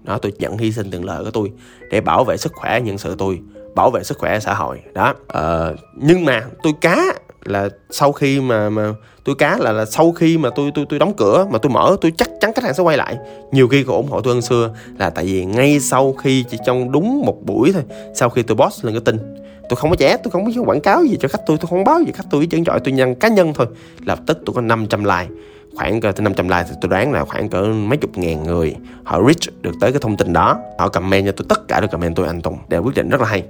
Đó, 0.05 0.19
tôi 0.19 0.33
nhận 0.39 0.59
hy 0.59 0.73
sinh 0.73 0.91
từng 0.91 1.05
lời 1.05 1.25
của 1.25 1.31
tôi 1.31 1.53
để 1.91 2.01
bảo 2.01 2.25
vệ 2.25 2.37
sức 2.37 2.53
khỏe 2.55 2.81
nhân 2.81 2.99
sự 2.99 3.15
tôi 3.19 3.41
bảo 3.79 3.91
vệ 3.91 4.03
sức 4.03 4.19
khỏe 4.19 4.41
xã 4.41 4.55
hội. 4.55 4.81
Đó. 4.95 5.15
Ờ, 5.27 5.75
nhưng 5.95 6.25
mà 6.25 6.43
tôi 6.63 6.73
cá 6.81 6.97
là 7.45 7.69
sau 7.91 8.13
khi 8.13 8.41
mà 8.41 8.71
mà 8.71 8.93
tôi 9.25 9.35
cá 9.35 9.59
là 9.59 9.73
là 9.73 9.85
sau 9.85 10.13
khi 10.13 10.39
mà 10.39 10.51
tôi 10.57 10.71
tôi 10.75 10.87
tôi 10.89 10.99
đóng 10.99 11.15
cửa 11.17 11.47
mà 11.51 11.59
tôi 11.59 11.71
mở 11.71 11.97
tôi 12.01 12.13
chắc 12.17 12.31
chắn 12.41 12.53
khách 12.55 12.65
hàng 12.65 12.75
sẽ 12.75 12.83
quay 12.83 12.97
lại. 12.97 13.17
Nhiều 13.53 13.69
khi 13.69 13.85
còn 13.85 13.97
ủng 13.97 14.09
hộ 14.11 14.21
tôi 14.21 14.35
hơn 14.35 14.43
xưa 14.43 14.71
là 14.99 15.11
tại 15.11 15.25
vì 15.25 15.45
ngay 15.45 15.81
sau 15.81 16.13
khi 16.13 16.45
chỉ 16.51 16.59
trong 16.67 16.93
đúng 16.93 17.23
một 17.27 17.37
buổi 17.43 17.73
thôi 17.73 17.83
sau 18.15 18.31
khi 18.31 18.43
tôi 18.43 18.57
post 18.57 18.85
lên 18.85 18.95
cái 18.95 19.03
tin 19.05 19.39
tôi 19.69 19.77
không 19.77 19.91
có 19.91 19.97
vẽ 19.99 20.17
tôi 20.23 20.31
không 20.31 20.45
có 20.45 20.63
quảng 20.63 20.81
cáo 20.81 21.05
gì 21.05 21.17
cho 21.21 21.29
khách 21.29 21.47
tôi 21.47 21.57
tôi 21.61 21.67
không 21.69 21.85
báo 21.85 22.01
gì 22.01 22.13
khách 22.15 22.27
tôi 22.31 22.47
chỉ 22.51 22.63
trọi 22.67 22.81
tôi 22.81 22.93
nhân 22.93 23.15
cá 23.15 23.29
nhân 23.29 23.53
thôi. 23.55 23.67
Lập 24.05 24.19
tức 24.27 24.39
tôi 24.47 24.55
có 24.55 24.61
500 24.61 25.05
like. 25.05 25.29
Khoảng 25.77 26.01
cỡ 26.01 26.13
500 26.19 26.49
like 26.49 26.65
thì 26.69 26.75
tôi 26.81 26.89
đoán 26.89 27.13
là 27.13 27.25
khoảng 27.25 27.49
cỡ 27.49 27.63
mấy 27.63 27.99
chục 27.99 28.19
ngàn 28.19 28.45
người 28.45 28.75
họ 29.05 29.23
reach 29.23 29.63
được 29.63 29.73
tới 29.81 29.93
cái 29.93 30.01
thông 30.01 30.17
tin 30.17 30.33
đó. 30.33 30.59
Họ 30.79 30.89
comment 30.89 31.27
cho 31.27 31.33
tôi 31.33 31.47
tất 31.49 31.69
cả 31.69 31.81
đều 31.81 31.89
comment 31.89 32.17
tôi 32.17 32.27
anh 32.27 32.41
Tùng. 32.41 32.59
Đều 32.69 32.83
quyết 32.83 32.95
định 32.95 33.09
rất 33.09 33.21
là 33.21 33.27
hay 33.27 33.45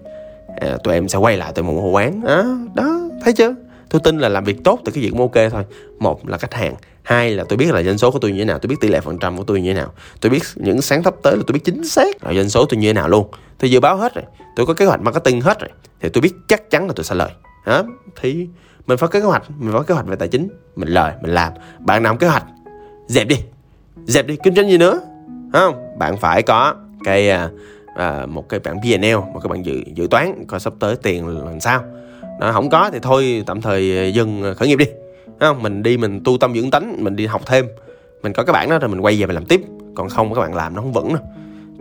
à, 0.60 0.76
tụi 0.84 0.94
em 0.94 1.08
sẽ 1.08 1.18
quay 1.18 1.36
lại 1.36 1.52
tụi 1.52 1.64
một 1.64 1.72
mua 1.72 1.90
quán. 1.90 2.22
À, 2.26 2.44
đó 2.74 3.00
thấy 3.24 3.32
chưa? 3.32 3.54
Tôi 3.90 4.00
tin 4.04 4.18
là 4.18 4.28
làm 4.28 4.44
việc 4.44 4.64
tốt 4.64 4.80
từ 4.84 4.92
cái 4.92 5.04
việc 5.04 5.12
ok 5.18 5.50
thôi. 5.50 5.64
Một 5.98 6.28
là 6.28 6.38
khách 6.38 6.54
hàng 6.54 6.74
hai 7.02 7.30
là 7.30 7.44
tôi 7.48 7.56
biết 7.56 7.72
là 7.72 7.82
doanh 7.82 7.98
số 7.98 8.10
của 8.10 8.18
tôi 8.18 8.32
như 8.32 8.38
thế 8.38 8.44
nào 8.44 8.58
tôi 8.58 8.68
biết 8.68 8.76
tỷ 8.80 8.88
lệ 8.88 9.00
phần 9.00 9.18
trăm 9.18 9.36
của 9.36 9.44
tôi 9.44 9.60
như 9.60 9.74
thế 9.74 9.80
nào. 9.80 9.92
Tôi 10.20 10.30
biết 10.30 10.42
những 10.54 10.82
sáng 10.82 11.02
sắp 11.02 11.14
tới 11.22 11.36
là 11.36 11.42
tôi 11.46 11.52
biết 11.52 11.60
chính 11.64 11.84
xác 11.84 12.24
là 12.24 12.34
doanh 12.34 12.48
số 12.48 12.64
tôi 12.64 12.78
như 12.78 12.88
thế 12.88 12.92
nào 12.92 13.08
luôn. 13.08 13.30
Tôi 13.58 13.70
dự 13.70 13.80
báo 13.80 13.96
hết 13.96 14.14
rồi 14.14 14.24
tôi 14.56 14.66
có 14.66 14.74
kế 14.74 14.84
hoạch 14.84 15.00
marketing 15.00 15.40
hết 15.40 15.60
rồi 15.60 15.70
thì 16.00 16.08
tôi 16.08 16.22
biết 16.22 16.32
chắc 16.48 16.70
chắn 16.70 16.86
là 16.86 16.92
tôi 16.96 17.04
sẽ 17.04 17.14
lời. 17.14 17.30
Đó 17.66 17.84
thì 18.20 18.48
mình 18.86 18.98
phải 18.98 19.08
có 19.08 19.20
kế 19.20 19.20
hoạch 19.20 19.42
mình 19.58 19.72
phải 19.72 19.78
có 19.78 19.82
kế 19.82 19.94
hoạch 19.94 20.06
về 20.06 20.16
tài 20.16 20.28
chính 20.28 20.48
mình 20.76 20.88
lời 20.88 21.12
mình 21.22 21.34
làm. 21.34 21.52
Bạn 21.78 22.02
làm 22.02 22.18
kế 22.18 22.26
hoạch? 22.26 22.44
Dẹp 23.06 23.28
đi. 23.28 23.36
Dẹp 24.06 24.26
đi. 24.26 24.36
Kinh 24.42 24.54
doanh 24.54 24.70
gì 24.70 24.78
nữa? 24.78 25.00
Không 25.52 25.98
bạn 25.98 26.16
phải 26.16 26.42
có 26.42 26.74
cái 27.04 27.30
uh, 27.30 27.50
à, 27.98 28.26
một 28.26 28.48
cái 28.48 28.60
bản 28.60 28.80
P&L 28.80 29.14
một 29.14 29.40
cái 29.42 29.48
bản 29.48 29.64
dự 29.64 29.82
dự 29.94 30.06
toán 30.10 30.44
coi 30.46 30.60
sắp 30.60 30.72
tới 30.80 30.96
tiền 30.96 31.26
làm 31.46 31.60
sao. 31.60 31.84
Nó 32.40 32.52
không 32.52 32.70
có 32.70 32.90
thì 32.92 32.98
thôi 33.02 33.42
tạm 33.46 33.60
thời 33.60 33.98
à, 33.98 34.06
dừng 34.06 34.42
à, 34.42 34.54
khởi 34.54 34.68
nghiệp 34.68 34.76
đi. 34.76 34.86
Không? 35.40 35.62
Mình 35.62 35.82
đi 35.82 35.96
mình 35.96 36.20
tu 36.24 36.38
tâm 36.38 36.54
dưỡng 36.54 36.70
tánh 36.70 37.04
mình 37.04 37.16
đi 37.16 37.26
học 37.26 37.42
thêm. 37.46 37.66
Mình 38.22 38.32
có 38.32 38.42
cái 38.42 38.52
bản 38.52 38.70
đó 38.70 38.78
rồi 38.78 38.88
mình 38.88 39.00
quay 39.00 39.20
về 39.20 39.26
mình 39.26 39.34
làm 39.34 39.44
tiếp. 39.44 39.60
Còn 39.94 40.08
không 40.08 40.34
các 40.34 40.40
bạn 40.40 40.54
làm 40.54 40.74
nó 40.74 40.82
không 40.82 40.92
vững 40.92 41.08
đâu. 41.14 41.22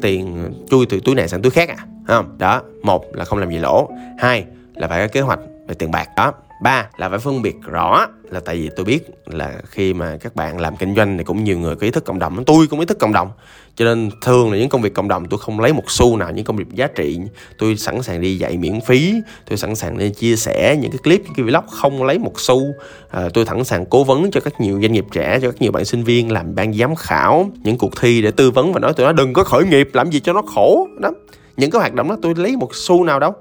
Tiền 0.02 0.52
chui 0.70 0.86
từ 0.86 1.00
túi 1.06 1.16
này 1.16 1.28
sang 1.28 1.42
túi 1.42 1.52
khác 1.52 1.70
à 1.70 1.78
không? 2.08 2.36
Đó 2.38 2.62
một 2.84 3.16
là 3.16 3.26
không 3.26 3.40
làm 3.40 3.52
gì 3.52 3.58
lỗ. 3.58 3.90
Hai 4.20 4.46
là 4.76 4.88
phải 4.88 5.08
có 5.08 5.12
kế 5.14 5.22
hoạch 5.22 5.40
về 5.68 5.76
tiền 5.76 5.92
bạc. 5.92 6.10
Đó 6.16 6.34
ba 6.62 6.90
là 6.98 7.10
phải 7.10 7.20
phân 7.20 7.42
biệt 7.42 7.56
rõ 7.66 8.08
là 8.32 8.40
tại 8.40 8.56
vì 8.56 8.70
tôi 8.76 8.86
biết 8.86 9.10
là 9.26 9.54
khi 9.66 9.94
mà 9.94 10.18
các 10.22 10.36
bạn 10.36 10.60
làm 10.60 10.78
kinh 10.78 10.96
doanh 10.96 11.18
thì 11.18 11.24
cũng 11.24 11.44
nhiều 11.44 11.60
người 11.60 11.76
có 11.76 11.86
ý 11.86 11.92
thức 11.92 12.06
cộng 12.06 12.20
đồng 12.20 12.46
tôi 12.46 12.68
cũng 12.68 12.80
ý 12.80 12.86
thức 12.86 13.00
cộng 13.00 13.14
đồng. 13.14 13.32
Cho 13.76 13.86
nên 13.86 14.10
thường 14.22 14.52
là 14.52 14.58
những 14.58 14.70
công 14.70 14.82
việc 14.82 14.94
cộng 14.94 15.08
đồng 15.08 15.26
tôi 15.30 15.40
không 15.40 15.60
lấy 15.60 15.74
một 15.74 15.84
xu 15.88 16.18
nào 16.18 16.32
những 16.32 16.46
công 16.46 16.56
việc 16.56 16.68
giá 16.74 16.88
trị. 16.88 17.20
Tôi 17.58 17.78
sẵn 17.78 18.02
sàng 18.02 18.22
đi 18.22 18.38
dạy 18.38 18.58
miễn 18.58 18.82
phí 18.82 19.14
tôi 19.50 19.58
sẵn 19.58 19.76
sàng 19.76 19.98
đi 19.98 20.10
chia 20.10 20.36
sẻ 20.36 20.78
những 20.82 20.92
cái 20.92 21.00
clip 21.04 21.22
những 21.24 21.34
cái 21.36 21.46
vlog 21.46 21.68
không 21.72 22.04
lấy 22.04 22.20
một 22.20 22.40
xu. 22.40 22.62
À, 23.10 23.30
tôi 23.34 23.46
sẵn 23.46 23.64
sàng 23.64 23.86
cố 23.86 24.04
vấn 24.04 24.32
cho 24.32 24.42
các 24.42 24.62
nhiều 24.62 24.80
doanh 24.82 24.94
nghiệp 24.94 25.06
trẻ 25.12 25.40
cho 25.42 25.52
các 25.52 25.62
nhiều 25.62 25.72
bạn 25.72 25.86
sinh 25.86 26.04
viên 26.04 26.32
làm 26.32 26.56
ban 26.56 26.74
giám 26.74 26.96
khảo 26.96 27.50
những 27.64 27.78
cuộc 27.78 28.02
thi 28.02 28.22
để 28.22 28.32
tư 28.32 28.52
vấn 28.52 28.74
và 28.74 28.80
nói 28.80 28.94
tụi 28.94 29.06
nó 29.06 29.12
đừng 29.12 29.34
có 29.34 29.44
khởi 29.44 29.66
nghiệp 29.66 29.90
làm 29.94 30.10
gì 30.10 30.20
cho 30.20 30.34
nó 30.34 30.42
khổ. 30.42 30.88
Đó. 31.00 31.12
Những 31.58 31.72
cái 31.72 31.80
hoạt 31.80 31.94
động 31.94 32.10
đó 32.10 32.18
tôi 32.22 32.34
lấy 32.38 32.58
một 32.58 32.76
xu 32.76 33.04
nào 33.04 33.20
đâu. 33.20 33.34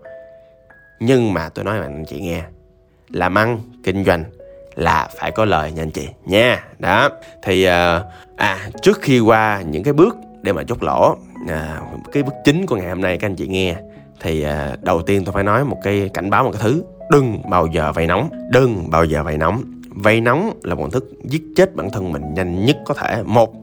Nhưng 1.00 1.32
mà 1.32 1.49
tôi 1.49 1.64
nói 1.64 1.80
bạn 1.80 2.04
chị 2.08 2.20
nghe 2.20 2.42
làm 3.16 3.38
ăn 3.38 3.61
kinh 3.85 4.04
doanh 4.04 4.25
là 4.75 5.08
phải 5.18 5.30
có 5.30 5.44
lời 5.44 5.73
nha 5.73 5.82
anh 5.82 5.90
chị. 5.90 6.08
Nha 6.25 6.64
đó. 6.78 7.08
Thì 7.42 7.64
à, 7.64 8.02
à 8.37 8.58
trước 8.82 8.99
khi 9.02 9.20
qua 9.20 9.62
những 9.62 9.82
cái 9.82 9.92
bước 9.92 10.16
để 10.42 10.52
mà 10.52 10.62
chốt 10.62 10.82
lỗ 10.82 11.16
à, 11.49 11.80
cái 12.12 12.23
bước 12.23 12.35
chính 12.44 12.66
của 12.66 12.76
ngày 12.76 12.88
hôm 12.88 13.00
nay 13.00 13.18
các 13.18 13.26
anh 13.26 13.37
chị 13.37 13.46
nghe 13.46 13.76
thì 14.20 14.42
à, 14.42 14.76
đầu 14.82 15.02
tiên 15.02 15.25
tôi 15.25 15.32
phải 15.32 15.44
nói 15.44 15.64
một 15.64 15.78
cái 15.82 16.11
cảnh 16.14 16.30
báo 16.30 16.44
một 16.44 16.50
cái 16.52 16.62
thứ. 16.64 16.82
Đừng 17.11 17.50
bao 17.50 17.66
giờ 17.66 17.92
vay 17.92 18.06
nóng. 18.06 18.30
Đừng 18.50 18.90
bao 18.90 19.04
giờ 19.04 19.23
vay 19.23 19.37
nóng. 19.37 19.62
Vay 19.88 20.20
nóng 20.20 20.61
là 20.62 20.75
một 20.75 20.92
thức 20.92 21.04
giết 21.25 21.42
chết 21.56 21.76
bản 21.76 21.90
thân 21.90 22.12
mình 22.12 22.35
nhanh 22.35 22.66
nhất 22.66 22.76
có 22.85 22.94
thể. 22.94 23.23
Một 23.23 23.54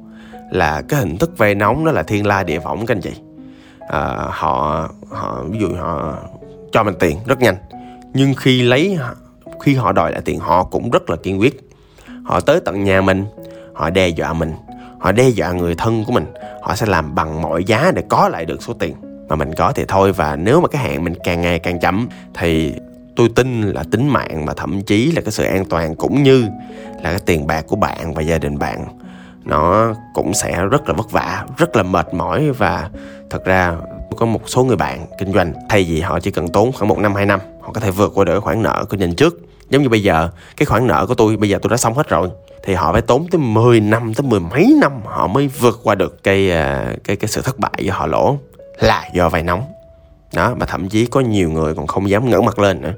là 0.52 0.82
cái 0.90 1.00
hình 1.00 1.18
thức 1.18 1.38
vay 1.38 1.56
nóng 1.56 1.86
đó 1.86 1.92
là 1.92 2.04
thiên 2.04 2.28
la 2.28 2.44
địa 2.44 2.60
võng 2.60 2.86
các 2.86 2.96
anh 2.96 3.02
chị. 3.02 3.14
À, 3.90 4.00
họ 4.30 4.90
họ 5.10 5.44
ví 5.50 5.60
dụ 5.60 5.76
họ 5.76 6.18
cho 6.72 6.84
mình 6.84 6.96
tiền 7.00 7.18
rất 7.28 7.40
nhanh 7.40 7.56
nhưng 8.14 8.34
khi 8.34 8.62
lấy 8.62 8.98
khi 9.64 9.76
họ 9.76 9.92
đòi 9.92 10.12
lại 10.12 10.22
tiền, 10.26 10.40
họ 10.40 10.64
cũng 10.64 10.92
rất 10.92 11.10
là 11.10 11.16
kiên 11.16 11.40
quyết. 11.40 11.70
Họ 12.24 12.40
tới 12.40 12.60
tận 12.66 12.84
nhà 12.84 13.02
mình, 13.02 13.26
họ 13.74 13.90
đe 13.90 14.08
dọa 14.08 14.34
mình, 14.34 14.54
họ 15.00 15.12
đe 15.12 15.30
dọa 15.30 15.52
người 15.52 15.76
thân 15.76 16.04
của 16.06 16.12
mình. 16.12 16.26
Họ 16.62 16.76
sẽ 16.76 16.86
làm 16.86 17.16
bằng 17.16 17.42
mọi 17.42 17.64
giá 17.64 17.92
để 17.96 18.04
có 18.10 18.30
lại 18.30 18.46
được 18.46 18.64
số 18.64 18.74
tiền. 18.74 18.96
Mà 19.30 19.36
mình 19.36 19.54
có 19.58 19.72
thì 19.72 19.86
thôi, 19.88 20.12
và 20.12 20.36
nếu 20.36 20.62
mà 20.62 20.68
cái 20.68 20.84
hạn 20.84 21.04
mình 21.04 21.14
càng 21.24 21.42
ngày 21.42 21.60
càng 21.60 21.80
chậm 21.80 22.08
thì 22.34 22.74
tôi 23.16 23.30
tin 23.36 23.62
là 23.62 23.84
tính 23.92 24.08
mạng 24.08 24.46
và 24.46 24.54
thậm 24.54 24.82
chí 24.82 25.12
là 25.12 25.22
cái 25.22 25.32
sự 25.32 25.44
an 25.44 25.66
toàn 25.66 25.96
cũng 25.96 26.24
như 26.24 26.46
là 27.04 27.12
cái 27.12 27.20
tiền 27.26 27.48
bạc 27.48 27.66
của 27.68 27.76
bạn 27.76 28.14
và 28.14 28.22
gia 28.22 28.38
đình 28.38 28.60
bạn, 28.60 28.86
nó 29.44 29.94
cũng 30.14 30.34
sẽ 30.34 30.66
rất 30.66 30.88
là 30.90 30.94
vất 30.94 31.12
vả, 31.12 31.46
rất 31.58 31.76
là 31.76 31.84
mệt 31.84 32.14
mỏi. 32.14 32.52
Và 32.52 32.90
thật 33.30 33.46
ra 33.46 33.76
có 34.18 34.26
một 34.26 34.50
số 34.50 34.64
người 34.64 34.78
bạn 34.78 35.06
kinh 35.20 35.34
doanh, 35.34 35.54
thay 35.70 35.84
vì 35.84 36.02
họ 36.02 36.20
chỉ 36.20 36.32
cần 36.32 36.48
tốn 36.48 36.72
khoảng 36.72 36.88
một 36.88 37.00
năm, 37.00 37.16
hai 37.16 37.26
năm, 37.26 37.40
họ 37.62 37.72
có 37.74 37.82
thể 37.82 37.92
vượt 37.92 38.12
qua 38.16 38.26
được 38.26 38.40
khoản 38.40 38.64
nợ 38.64 38.86
kinh 38.90 39.00
doanh 39.00 39.16
trước 39.16 39.40
giống 39.70 39.84
như 39.84 39.90
bây 39.90 40.04
giờ 40.04 40.30
cái 40.58 40.66
khoản 40.66 40.88
nợ 40.88 41.06
của 41.08 41.16
tôi 41.16 41.38
bây 41.38 41.50
giờ 41.50 41.60
tôi 41.62 41.70
đã 41.70 41.78
xong 41.78 41.94
hết 41.94 42.10
rồi 42.10 42.30
thì 42.64 42.74
họ 42.74 42.94
phải 42.94 43.02
tốn 43.02 43.28
tới 43.32 43.40
10 43.42 43.80
năm 43.80 44.14
tới 44.14 44.24
mười 44.24 44.40
mấy 44.40 44.76
năm 44.82 44.92
họ 45.06 45.28
mới 45.28 45.48
vượt 45.48 45.80
qua 45.84 45.96
được 45.96 46.24
cái 46.24 46.52
à, 46.52 46.94
cái 47.04 47.16
cái 47.16 47.28
sự 47.28 47.42
thất 47.42 47.60
bại 47.60 47.74
do 47.80 47.94
họ 47.94 48.08
lỗ. 48.08 48.38
Là 48.80 49.10
do 49.14 49.30
vay 49.30 49.44
nóng. 49.44 49.66
Đó 50.34 50.56
mà 50.60 50.66
thậm 50.66 50.90
chí 50.90 51.06
có 51.06 51.20
nhiều 51.20 51.50
người 51.50 51.76
còn 51.76 51.88
không 51.88 52.10
dám 52.10 52.30
ngẩng 52.30 52.46
mặt 52.46 52.60
lên 52.60 52.82
nữa. 52.82 52.94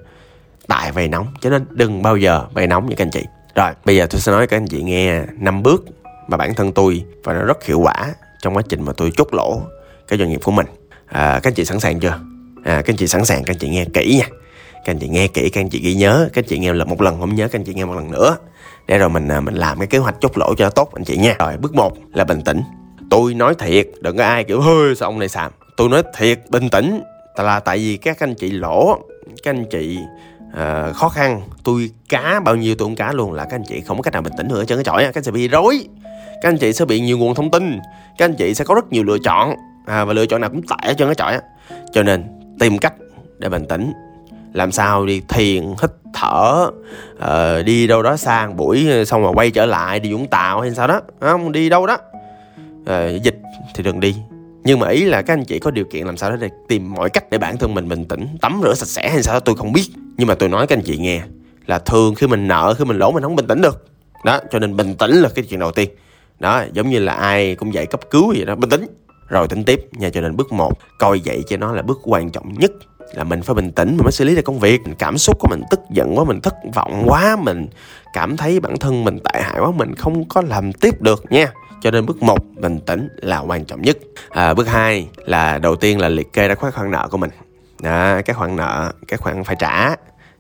Tại 0.67 0.91
vay 0.91 1.07
nóng 1.07 1.27
cho 1.41 1.49
nên 1.49 1.65
đừng 1.69 2.01
bao 2.01 2.17
giờ 2.17 2.45
vay 2.53 2.67
nóng 2.67 2.89
nha 2.89 2.95
các 2.97 3.05
anh 3.05 3.11
chị. 3.11 3.25
Rồi 3.55 3.71
bây 3.85 3.95
giờ 3.95 4.07
tôi 4.09 4.21
sẽ 4.21 4.31
nói 4.31 4.47
các 4.47 4.57
anh 4.57 4.67
chị 4.67 4.83
nghe 4.83 5.21
năm 5.39 5.63
bước 5.63 5.85
mà 6.27 6.37
bản 6.37 6.53
thân 6.53 6.71
tôi 6.71 7.03
và 7.23 7.33
nó 7.33 7.43
rất 7.43 7.65
hiệu 7.65 7.79
quả 7.79 8.13
trong 8.41 8.55
quá 8.55 8.63
trình 8.69 8.81
mà 8.81 8.93
tôi 8.97 9.11
chốt 9.17 9.33
lỗ 9.33 9.61
cái 10.07 10.19
doanh 10.19 10.29
nghiệp 10.29 10.39
của 10.43 10.51
mình. 10.51 10.65
À, 11.05 11.39
các 11.43 11.49
anh 11.49 11.53
chị 11.53 11.65
sẵn 11.65 11.79
sàng 11.79 11.99
chưa? 11.99 12.19
À, 12.63 12.81
các 12.81 12.89
anh 12.89 12.97
chị 12.97 13.07
sẵn 13.07 13.25
sàng 13.25 13.43
các 13.43 13.53
anh 13.53 13.59
chị 13.59 13.69
nghe 13.69 13.85
kỹ 13.93 14.15
nha 14.19 14.27
các 14.85 14.93
anh 14.93 14.99
chị 14.99 15.07
nghe 15.07 15.27
kỹ 15.27 15.49
các 15.49 15.61
anh 15.61 15.69
chị 15.69 15.79
ghi 15.79 15.93
nhớ. 15.93 16.29
Các 16.33 16.43
anh 16.43 16.47
chị 16.49 16.57
nghe 16.59 16.73
là 16.73 16.85
một 16.85 17.01
lần 17.01 17.19
không 17.19 17.35
nhớ 17.35 17.47
các 17.47 17.59
anh 17.59 17.63
chị 17.63 17.73
nghe 17.73 17.85
một 17.85 17.93
lần 17.93 18.11
nữa. 18.11 18.37
Để 18.87 18.97
rồi 18.97 19.09
mình 19.09 19.27
à, 19.27 19.41
mình 19.41 19.55
làm 19.55 19.79
cái 19.79 19.87
kế 19.87 19.97
hoạch 19.97 20.15
chốt 20.21 20.37
lỗ 20.37 20.55
cho 20.55 20.65
nó 20.65 20.69
tốt 20.69 20.89
anh 20.93 21.03
chị 21.03 21.17
nha. 21.17 21.35
Rồi 21.39 21.57
bước 21.57 21.75
một 21.75 21.93
là 22.13 22.23
bình 22.23 22.41
tĩnh. 22.41 22.61
Tôi 23.09 23.33
nói 23.33 23.55
thiệt 23.59 23.87
đừng 24.01 24.17
có 24.17 24.23
ai 24.23 24.43
kiểu 24.43 24.61
hơi 24.61 24.95
sao 24.95 25.09
ông 25.09 25.19
này 25.19 25.29
xàm? 25.29 25.51
Tôi 25.77 25.89
nói 25.89 26.03
thiệt 26.17 26.39
bình 26.49 26.69
tĩnh. 26.69 27.01
Là 27.37 27.59
tại 27.59 27.77
vì 27.77 27.97
các 27.97 28.19
anh 28.19 28.33
chị 28.35 28.51
lỗ 28.51 28.97
các 29.43 29.51
anh 29.51 29.65
chị 29.71 29.99
uh, 30.47 30.95
khó 30.95 31.09
khăn. 31.09 31.41
Tôi 31.63 31.89
cá 32.09 32.39
bao 32.39 32.55
nhiêu 32.55 32.75
tôi 32.75 32.85
cũng 32.85 32.95
cá 32.95 33.11
luôn 33.11 33.33
là 33.33 33.43
các 33.43 33.55
anh 33.55 33.63
chị 33.67 33.81
không 33.81 33.97
có 33.97 34.03
cách 34.03 34.13
nào 34.13 34.21
bình 34.21 34.33
tĩnh 34.37 34.47
nữa 34.47 34.65
trên 34.67 34.77
cái 34.77 34.83
chọi 34.83 35.03
các 35.03 35.17
anh 35.17 35.23
chị 35.23 35.31
bị 35.31 35.47
rối. 35.47 35.87
Các 36.41 36.49
anh 36.49 36.57
chị 36.57 36.73
sẽ 36.73 36.85
bị 36.85 36.99
nhiều 36.99 37.17
nguồn 37.17 37.35
thông 37.35 37.51
tin. 37.51 37.79
Các 38.17 38.25
anh 38.25 38.35
chị 38.35 38.53
sẽ 38.53 38.65
có 38.65 38.75
rất 38.75 38.91
nhiều 38.91 39.03
lựa 39.03 39.17
chọn. 39.23 39.55
À, 39.85 40.05
và 40.05 40.13
lựa 40.13 40.25
chọn 40.25 40.41
nào 40.41 40.49
cũng 40.49 40.61
tệ 40.61 40.93
trên 40.93 41.07
cái 41.07 41.15
chọi 41.15 41.39
cho 41.93 42.03
nên 42.03 42.23
tìm 42.59 42.77
cách 42.77 42.93
để 43.37 43.49
bình 43.49 43.65
tĩnh 43.69 43.91
làm 44.55 44.71
sao 44.71 45.05
đi 45.05 45.21
thiền 45.29 45.63
hít 45.63 45.91
thở 46.13 46.71
uh, 47.15 47.65
đi 47.65 47.87
đâu 47.87 48.03
đó 48.03 48.17
sang 48.17 48.57
buổi 48.57 48.87
ờ, 48.89 49.05
xong 49.05 49.21
rồi 49.21 49.33
quay 49.35 49.51
trở 49.51 49.65
lại 49.65 49.99
đi 49.99 50.13
vũng 50.13 50.27
tàu 50.27 50.61
hay 50.61 50.71
sao 50.75 50.87
đó 50.87 51.01
không? 51.21 51.51
Đi 51.51 51.69
đâu 51.69 51.87
đó. 51.87 51.97
Uh, 52.81 53.23
dịch 53.23 53.37
thì 53.75 53.83
đừng 53.83 53.99
đi. 53.99 54.15
Nhưng 54.63 54.79
mà 54.79 54.89
ý 54.89 55.05
là 55.05 55.21
các 55.21 55.33
anh 55.33 55.45
chị 55.45 55.59
có 55.59 55.71
điều 55.71 55.85
kiện 55.85 56.05
làm 56.05 56.17
sao 56.17 56.29
đó 56.29 56.35
để 56.35 56.49
tìm 56.67 56.93
mọi 56.93 57.09
cách 57.09 57.29
để 57.31 57.37
bản 57.37 57.57
thân 57.57 57.73
mình 57.73 57.89
bình 57.89 58.05
tĩnh 58.05 58.27
tắm 58.41 58.61
rửa 58.63 58.73
sạch 58.73 58.87
sẽ 58.87 59.09
hay 59.09 59.23
sao 59.23 59.33
đó 59.33 59.39
tôi 59.39 59.55
không 59.55 59.73
biết. 59.73 59.89
Nhưng 60.17 60.27
mà 60.27 60.35
tôi 60.35 60.49
nói 60.49 60.67
các 60.67 60.77
anh 60.77 60.83
chị 60.85 60.97
nghe 60.97 61.21
là 61.65 61.79
thường 61.79 62.15
khi 62.15 62.27
mình 62.27 62.47
nợ 62.47 62.73
khi 62.77 62.85
mình 62.85 62.97
lỗ 62.97 63.11
mình 63.11 63.23
không 63.23 63.35
bình 63.35 63.47
tĩnh 63.47 63.61
được. 63.61 63.85
Đó 64.25 64.39
cho 64.51 64.59
nên 64.59 64.77
bình 64.77 64.95
tĩnh 64.95 65.11
là 65.11 65.29
cái 65.35 65.45
chuyện 65.45 65.59
đầu 65.59 65.71
tiên. 65.71 65.89
Đó 66.39 66.63
giống 66.73 66.89
như 66.89 66.99
là 66.99 67.13
ai 67.13 67.55
cũng 67.55 67.73
dạy 67.73 67.85
cấp 67.85 68.01
cứu 68.11 68.27
vậy 68.27 68.45
đó 68.45 68.55
bình 68.55 68.69
tĩnh. 68.69 68.87
Rồi 69.27 69.47
tính 69.47 69.63
tiếp 69.63 69.87
nha 69.91 70.09
cho 70.09 70.21
nên 70.21 70.35
bước 70.35 70.51
một 70.51 70.73
coi 70.99 71.21
vậy 71.25 71.43
cho 71.47 71.57
nó 71.57 71.71
là 71.71 71.81
bước 71.81 71.99
quan 72.03 72.29
trọng 72.29 72.53
nhất 72.53 72.71
là 73.13 73.23
mình 73.23 73.41
phải 73.41 73.53
bình 73.53 73.71
tĩnh 73.71 73.89
mình 73.89 74.03
mới 74.03 74.11
xử 74.11 74.25
lý 74.25 74.35
được 74.35 74.41
công 74.41 74.59
việc. 74.59 74.81
Cảm 74.99 75.17
xúc 75.17 75.39
của 75.39 75.47
mình 75.47 75.61
tức 75.69 75.79
giận 75.89 76.17
quá 76.17 76.23
mình 76.23 76.41
thất 76.41 76.55
vọng 76.73 77.03
quá 77.05 77.37
mình 77.39 77.67
cảm 78.13 78.37
thấy 78.37 78.59
bản 78.59 78.77
thân 78.77 79.03
mình 79.03 79.19
tệ 79.19 79.41
hại 79.41 79.59
quá 79.59 79.71
mình 79.71 79.95
không 79.95 80.25
có 80.29 80.41
làm 80.41 80.73
tiếp 80.73 81.01
được 81.01 81.31
nha. 81.31 81.51
Cho 81.81 81.91
nên 81.91 82.05
bước 82.05 82.23
một 82.23 82.39
bình 82.55 82.79
tĩnh 82.79 83.07
là 83.15 83.39
quan 83.39 83.65
trọng 83.65 83.81
nhất. 83.81 83.97
À, 84.29 84.53
bước 84.53 84.67
hai 84.67 85.07
là 85.25 85.57
đầu 85.57 85.75
tiên 85.75 86.01
là 86.01 86.09
liệt 86.09 86.33
kê 86.33 86.47
ra 86.47 86.55
các 86.55 86.75
khoản 86.75 86.91
nợ 86.91 87.07
của 87.11 87.17
mình. 87.17 87.29
À, 87.83 88.21
các 88.25 88.35
khoản 88.37 88.55
nợ 88.55 88.91
các 89.07 89.19
khoản 89.19 89.43
phải 89.43 89.55
trả. 89.59 89.95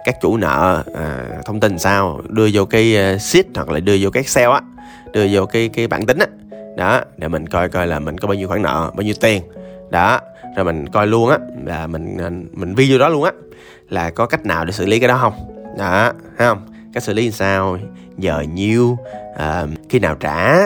Các 0.05 0.15
chủ 0.21 0.37
nợ 0.37 0.83
à, 0.95 1.25
thông 1.45 1.59
tin 1.59 1.79
sao 1.79 2.21
đưa 2.29 2.49
vô 2.53 2.65
cái 2.65 2.97
à, 2.97 3.17
sheet 3.17 3.45
hoặc 3.55 3.69
là 3.69 3.79
đưa 3.79 3.97
vô 3.99 4.09
cái 4.09 4.21
excel 4.21 4.49
á 4.49 4.61
đưa 5.13 5.27
vô 5.31 5.45
cái 5.45 5.69
cái 5.69 5.87
bản 5.87 6.05
tính 6.05 6.19
á. 6.19 6.25
Đó 6.77 7.01
để 7.17 7.27
mình 7.27 7.47
coi 7.47 7.69
coi 7.69 7.87
là 7.87 7.99
mình 7.99 8.17
có 8.17 8.27
bao 8.27 8.35
nhiêu 8.35 8.47
khoản 8.47 8.61
nợ 8.61 8.91
bao 8.95 9.03
nhiêu 9.03 9.15
tiền. 9.21 9.43
Đó 9.89 10.19
rồi 10.55 10.65
mình 10.65 10.89
coi 10.89 11.07
luôn 11.07 11.29
á 11.29 11.37
là 11.65 11.87
mình 11.87 12.17
à, 12.17 12.29
mình 12.51 12.75
video 12.75 12.97
đó 12.97 13.09
luôn 13.09 13.23
á 13.23 13.31
là 13.89 14.09
có 14.09 14.25
cách 14.25 14.45
nào 14.45 14.65
để 14.65 14.71
xử 14.71 14.85
lý 14.85 14.99
cái 14.99 15.07
đó 15.07 15.17
không? 15.17 15.33
Đó 15.77 16.11
thấy 16.37 16.47
không? 16.47 16.67
Cách 16.93 17.03
xử 17.03 17.13
lý 17.13 17.23
làm 17.25 17.31
sao? 17.31 17.77
Giờ 18.17 18.43
nhiêu 18.53 18.97
à, 19.37 19.65
khi 19.89 19.99
nào 19.99 20.15
trả? 20.15 20.57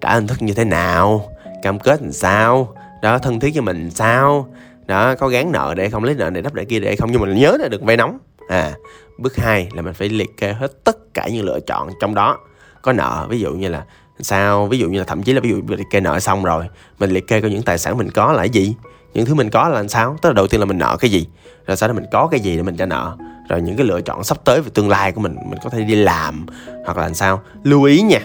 Trả 0.00 0.14
hình 0.14 0.26
thức 0.26 0.42
như 0.42 0.54
thế 0.54 0.64
nào? 0.64 1.28
Cam 1.62 1.78
kết 1.78 2.02
làm 2.02 2.12
sao? 2.12 2.74
Đó 3.02 3.18
thân 3.18 3.40
thiết 3.40 3.54
với 3.54 3.62
mình 3.62 3.80
làm 3.82 3.90
sao? 3.90 4.54
Đó 4.86 5.14
có 5.14 5.28
gán 5.28 5.52
nợ 5.52 5.74
để 5.76 5.90
không 5.90 6.04
lấy 6.04 6.14
nợ 6.14 6.30
để 6.30 6.40
đắp 6.42 6.54
để 6.54 6.64
kia 6.64 6.80
để 6.80 6.96
không? 6.96 7.12
Nhưng 7.12 7.20
mình 7.20 7.38
nhớ 7.38 7.56
là 7.60 7.68
được 7.68 7.82
vay 7.82 7.96
nóng. 7.96 8.18
À 8.48 8.72
bước 9.18 9.36
hai 9.36 9.68
là 9.72 9.82
mình 9.82 9.94
phải 9.94 10.08
liệt 10.08 10.36
kê 10.36 10.52
hết 10.52 10.84
tất 10.84 11.14
cả 11.14 11.28
những 11.28 11.44
lựa 11.44 11.60
chọn 11.60 11.88
trong 12.00 12.14
đó. 12.14 12.38
Có 12.82 12.92
nợ 12.92 13.26
ví 13.30 13.40
dụ 13.40 13.52
như 13.52 13.68
là 13.68 13.84
sao? 14.20 14.66
Ví 14.66 14.78
dụ 14.78 14.88
như 14.88 14.98
là 14.98 15.04
thậm 15.04 15.22
chí 15.22 15.32
là 15.32 15.40
ví 15.40 15.50
dụ 15.50 15.60
liệt 15.68 15.86
kê 15.90 16.00
nợ 16.00 16.20
xong 16.20 16.44
rồi 16.44 16.68
mình 16.98 17.10
liệt 17.10 17.28
kê 17.28 17.40
coi 17.40 17.50
những 17.50 17.62
tài 17.62 17.78
sản 17.78 17.98
mình 17.98 18.10
có 18.10 18.32
là 18.32 18.38
cái 18.38 18.50
gì? 18.50 18.74
Những 19.14 19.26
thứ 19.26 19.34
mình 19.34 19.50
có 19.50 19.68
là 19.68 19.74
làm 19.74 19.88
sao? 19.88 20.16
Tức 20.22 20.28
là 20.28 20.32
đầu 20.32 20.46
tiên 20.46 20.60
là 20.60 20.66
mình 20.66 20.78
nợ 20.78 20.96
cái 21.00 21.10
gì? 21.10 21.26
Rồi 21.66 21.76
sau 21.76 21.88
đó 21.88 21.94
mình 21.94 22.06
có 22.12 22.28
cái 22.30 22.40
gì 22.40 22.56
để 22.56 22.62
mình 22.62 22.76
trả 22.76 22.86
nợ? 22.86 23.16
Rồi 23.48 23.62
những 23.62 23.76
cái 23.76 23.86
lựa 23.86 24.00
chọn 24.00 24.24
sắp 24.24 24.38
tới 24.44 24.62
về 24.62 24.70
tương 24.74 24.88
lai 24.88 25.12
của 25.12 25.20
mình 25.20 25.36
mình 25.50 25.58
có 25.64 25.70
thể 25.70 25.82
đi 25.82 25.94
làm 25.94 26.46
hoặc 26.84 26.96
là 26.96 27.02
làm 27.02 27.14
sao? 27.14 27.40
Lưu 27.62 27.84
ý 27.84 28.02
nha 28.02 28.20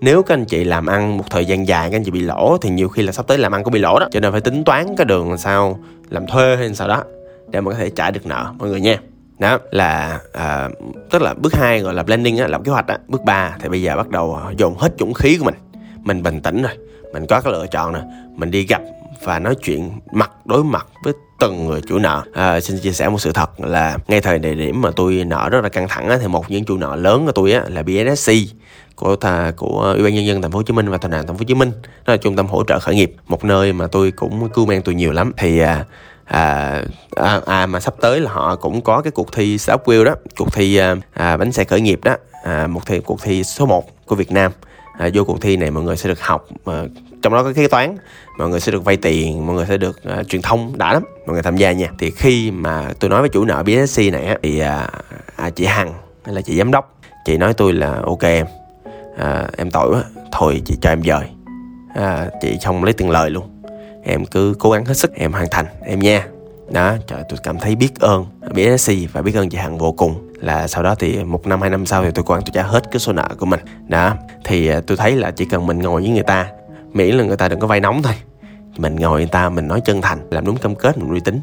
nếu 0.00 0.22
các 0.22 0.34
anh 0.34 0.44
chị 0.44 0.64
làm 0.64 0.86
ăn 0.86 1.16
một 1.16 1.24
thời 1.30 1.44
gian 1.44 1.68
dài 1.68 1.90
các 1.90 1.96
anh 1.96 2.04
chị 2.04 2.10
bị 2.10 2.20
lỗ 2.20 2.56
thì 2.62 2.70
nhiều 2.70 2.88
khi 2.88 3.02
là 3.02 3.12
sắp 3.12 3.26
tới 3.26 3.38
làm 3.38 3.52
ăn 3.52 3.64
cũng 3.64 3.72
bị 3.72 3.80
lỗ 3.80 3.98
đó. 3.98 4.08
Cho 4.12 4.20
nên 4.20 4.32
phải 4.32 4.40
tính 4.40 4.64
toán 4.64 4.96
cái 4.96 5.04
đường 5.04 5.28
làm 5.28 5.38
sao 5.38 5.78
làm 6.10 6.26
thuê 6.26 6.56
hay 6.56 6.74
sao 6.74 6.88
đó 6.88 7.04
để 7.48 7.60
mà 7.60 7.70
có 7.70 7.76
thể 7.76 7.90
trả 7.90 8.10
được 8.10 8.26
nợ 8.26 8.52
mọi 8.58 8.68
người 8.68 8.80
nha. 8.80 8.98
Đó 9.38 9.58
là 9.70 10.20
à, 10.32 10.68
tức 11.10 11.22
là 11.22 11.34
bước 11.34 11.54
hai 11.54 11.80
gọi 11.80 11.94
là 11.94 12.02
planning 12.02 12.38
á 12.38 12.46
làm 12.46 12.62
kế 12.62 12.72
hoạch 12.72 12.86
á. 12.86 12.98
Bước 13.08 13.24
3 13.24 13.56
thì 13.60 13.68
bây 13.68 13.82
giờ 13.82 13.96
bắt 13.96 14.08
đầu 14.08 14.34
à, 14.34 14.52
dồn 14.56 14.74
hết 14.78 14.94
dũng 14.98 15.14
khí 15.14 15.36
của 15.38 15.44
mình 15.44 15.54
mình 16.02 16.22
bình 16.22 16.40
tĩnh 16.40 16.62
rồi 16.62 16.72
mình 17.14 17.26
có 17.26 17.40
cái 17.40 17.52
lựa 17.52 17.66
chọn 17.66 17.92
nè 17.92 18.00
mình 18.36 18.50
đi 18.50 18.66
gặp 18.66 18.82
và 19.22 19.38
nói 19.38 19.54
chuyện 19.54 19.90
mặt 20.12 20.30
đối 20.44 20.64
mặt 20.64 20.86
với 21.04 21.12
từng 21.38 21.66
người 21.66 21.80
chủ 21.88 21.98
nợ. 21.98 22.22
À, 22.34 22.60
xin 22.60 22.78
chia 22.78 22.92
sẻ 22.92 23.08
một 23.08 23.20
sự 23.20 23.32
thật 23.32 23.60
là 23.60 23.98
ngay 24.08 24.20
thời 24.20 24.38
địa 24.38 24.54
điểm 24.54 24.80
mà 24.80 24.90
tôi 24.96 25.24
nợ 25.24 25.48
rất 25.48 25.60
là 25.62 25.68
căng 25.68 25.88
thẳng 25.88 26.08
á, 26.08 26.18
thì 26.20 26.28
một 26.28 26.50
những 26.50 26.64
chủ 26.64 26.76
nợ 26.76 26.96
lớn 26.96 27.26
của 27.26 27.32
tôi 27.32 27.52
á, 27.52 27.62
là 27.68 27.82
BNSC 27.82 28.32
của 28.96 29.16
thà 29.16 29.52
của 29.56 29.92
ủy 29.94 30.04
ban 30.04 30.14
nhân 30.14 30.26
dân 30.26 30.42
thành 30.42 30.50
phố 30.50 30.58
Hồ 30.58 30.62
Chí 30.62 30.72
Minh 30.72 30.88
và 30.88 30.98
thành 30.98 31.10
đoàn 31.10 31.26
thành 31.26 31.36
phố 31.36 31.40
Hồ 31.40 31.44
Chí 31.44 31.54
Minh. 31.54 31.72
Đó 32.06 32.12
là 32.12 32.16
trung 32.16 32.36
tâm 32.36 32.46
hỗ 32.46 32.64
trợ 32.64 32.78
khởi 32.78 32.94
nghiệp 32.94 33.16
một 33.26 33.44
nơi 33.44 33.72
mà 33.72 33.86
tôi 33.86 34.10
cũng 34.10 34.48
cưu 34.48 34.66
mang 34.66 34.82
tôi 34.82 34.94
nhiều 34.94 35.12
lắm. 35.12 35.32
Thì 35.36 35.58
à, 35.58 35.84
à, 36.24 36.82
à, 37.16 37.40
à 37.46 37.66
mà 37.66 37.80
sắp 37.80 37.94
tới 38.00 38.20
là 38.20 38.30
họ 38.32 38.56
cũng 38.56 38.80
có 38.80 39.00
cái 39.02 39.10
cuộc 39.10 39.32
thi 39.32 39.58
Startup 39.58 39.86
Wheel 39.86 40.04
đó 40.04 40.14
cuộc 40.36 40.52
thi 40.52 40.76
à, 40.76 40.96
à, 41.12 41.36
bánh 41.36 41.52
xe 41.52 41.64
khởi 41.64 41.80
nghiệp 41.80 42.00
đó 42.04 42.16
à, 42.44 42.66
một 42.66 42.86
thi 42.86 43.00
cuộc 43.00 43.22
thi 43.22 43.44
số 43.44 43.66
1 43.66 44.06
của 44.06 44.16
Việt 44.16 44.32
Nam. 44.32 44.52
À, 44.98 45.08
vô 45.14 45.24
cuộc 45.24 45.40
thi 45.40 45.56
này 45.56 45.70
mọi 45.70 45.84
người 45.84 45.96
sẽ 45.96 46.08
được 46.08 46.20
học 46.20 46.46
à, 46.64 46.84
trong 47.24 47.32
đó 47.32 47.42
có 47.42 47.52
kế 47.52 47.68
toán. 47.68 47.96
Mọi 48.38 48.48
người 48.48 48.60
sẽ 48.60 48.72
được 48.72 48.84
vay 48.84 48.96
tiền 48.96 49.46
mọi 49.46 49.56
người 49.56 49.66
sẽ 49.66 49.76
được 49.76 50.00
uh, 50.20 50.28
truyền 50.28 50.42
thông 50.42 50.78
đã 50.78 50.92
lắm 50.92 51.02
mọi 51.26 51.34
người 51.34 51.42
tham 51.42 51.56
gia 51.56 51.72
nha. 51.72 51.88
Thì 51.98 52.10
khi 52.10 52.50
mà 52.50 52.92
tôi 53.00 53.10
nói 53.10 53.20
với 53.20 53.28
chủ 53.28 53.44
nợ 53.44 53.62
BSC 53.62 53.98
này 54.12 54.24
á 54.24 54.38
thì 54.42 54.60
uh, 54.60 54.66
à, 55.36 55.50
chị 55.50 55.64
Hằng 55.64 55.94
hay 56.24 56.34
là 56.34 56.40
chị 56.40 56.58
giám 56.58 56.70
đốc 56.70 57.00
chị 57.24 57.36
nói 57.36 57.54
tôi 57.54 57.72
là 57.72 58.00
ok 58.04 58.22
em 58.22 58.46
à, 59.18 59.48
em 59.56 59.70
tội 59.70 59.90
quá 59.90 60.04
thôi 60.32 60.62
chị 60.64 60.76
cho 60.80 60.90
em 60.90 61.02
dời. 61.02 61.24
À, 61.94 62.28
chị 62.40 62.58
không 62.64 62.84
lấy 62.84 62.92
tiền 62.92 63.10
lời 63.10 63.30
luôn. 63.30 63.62
Em 64.04 64.26
cứ 64.26 64.54
cố 64.58 64.70
gắng 64.70 64.84
hết 64.84 64.94
sức 64.94 65.14
em 65.14 65.32
hoàn 65.32 65.46
thành 65.50 65.66
em 65.84 65.98
nha. 65.98 66.26
Đó 66.70 66.94
trời 67.06 67.22
tôi 67.28 67.38
cảm 67.42 67.58
thấy 67.58 67.76
biết 67.76 68.00
ơn 68.00 68.26
BSC 68.50 68.92
và 69.12 69.22
biết 69.22 69.36
ơn 69.36 69.48
chị 69.48 69.58
Hằng 69.58 69.78
vô 69.78 69.92
cùng. 69.92 70.30
Là 70.40 70.68
sau 70.68 70.82
đó 70.82 70.94
thì 70.94 71.24
một 71.24 71.46
năm 71.46 71.60
hai 71.60 71.70
năm 71.70 71.86
sau 71.86 72.04
thì 72.04 72.10
tôi 72.14 72.24
quan 72.28 72.42
tôi 72.42 72.50
trả 72.52 72.62
hết 72.62 72.90
cái 72.90 73.00
số 73.00 73.12
nợ 73.12 73.28
của 73.38 73.46
mình. 73.46 73.60
Đó 73.88 74.14
thì 74.44 74.68
à, 74.68 74.80
tôi 74.86 74.96
thấy 74.96 75.16
là 75.16 75.30
chỉ 75.30 75.44
cần 75.44 75.66
mình 75.66 75.78
ngồi 75.78 76.00
với 76.00 76.10
người 76.10 76.22
ta 76.22 76.46
miễn 76.94 77.14
là 77.14 77.24
người 77.24 77.36
ta 77.36 77.48
đừng 77.48 77.60
có 77.60 77.66
vay 77.66 77.80
nóng 77.80 78.02
thôi. 78.02 78.14
Mình 78.76 78.96
ngồi 78.96 79.20
người 79.20 79.28
ta 79.28 79.48
mình 79.48 79.68
nói 79.68 79.80
chân 79.84 80.02
thành 80.02 80.18
làm 80.30 80.44
đúng 80.44 80.56
cam 80.56 80.74
kết 80.74 80.98
mình 80.98 81.10
uy 81.10 81.20
tín. 81.24 81.40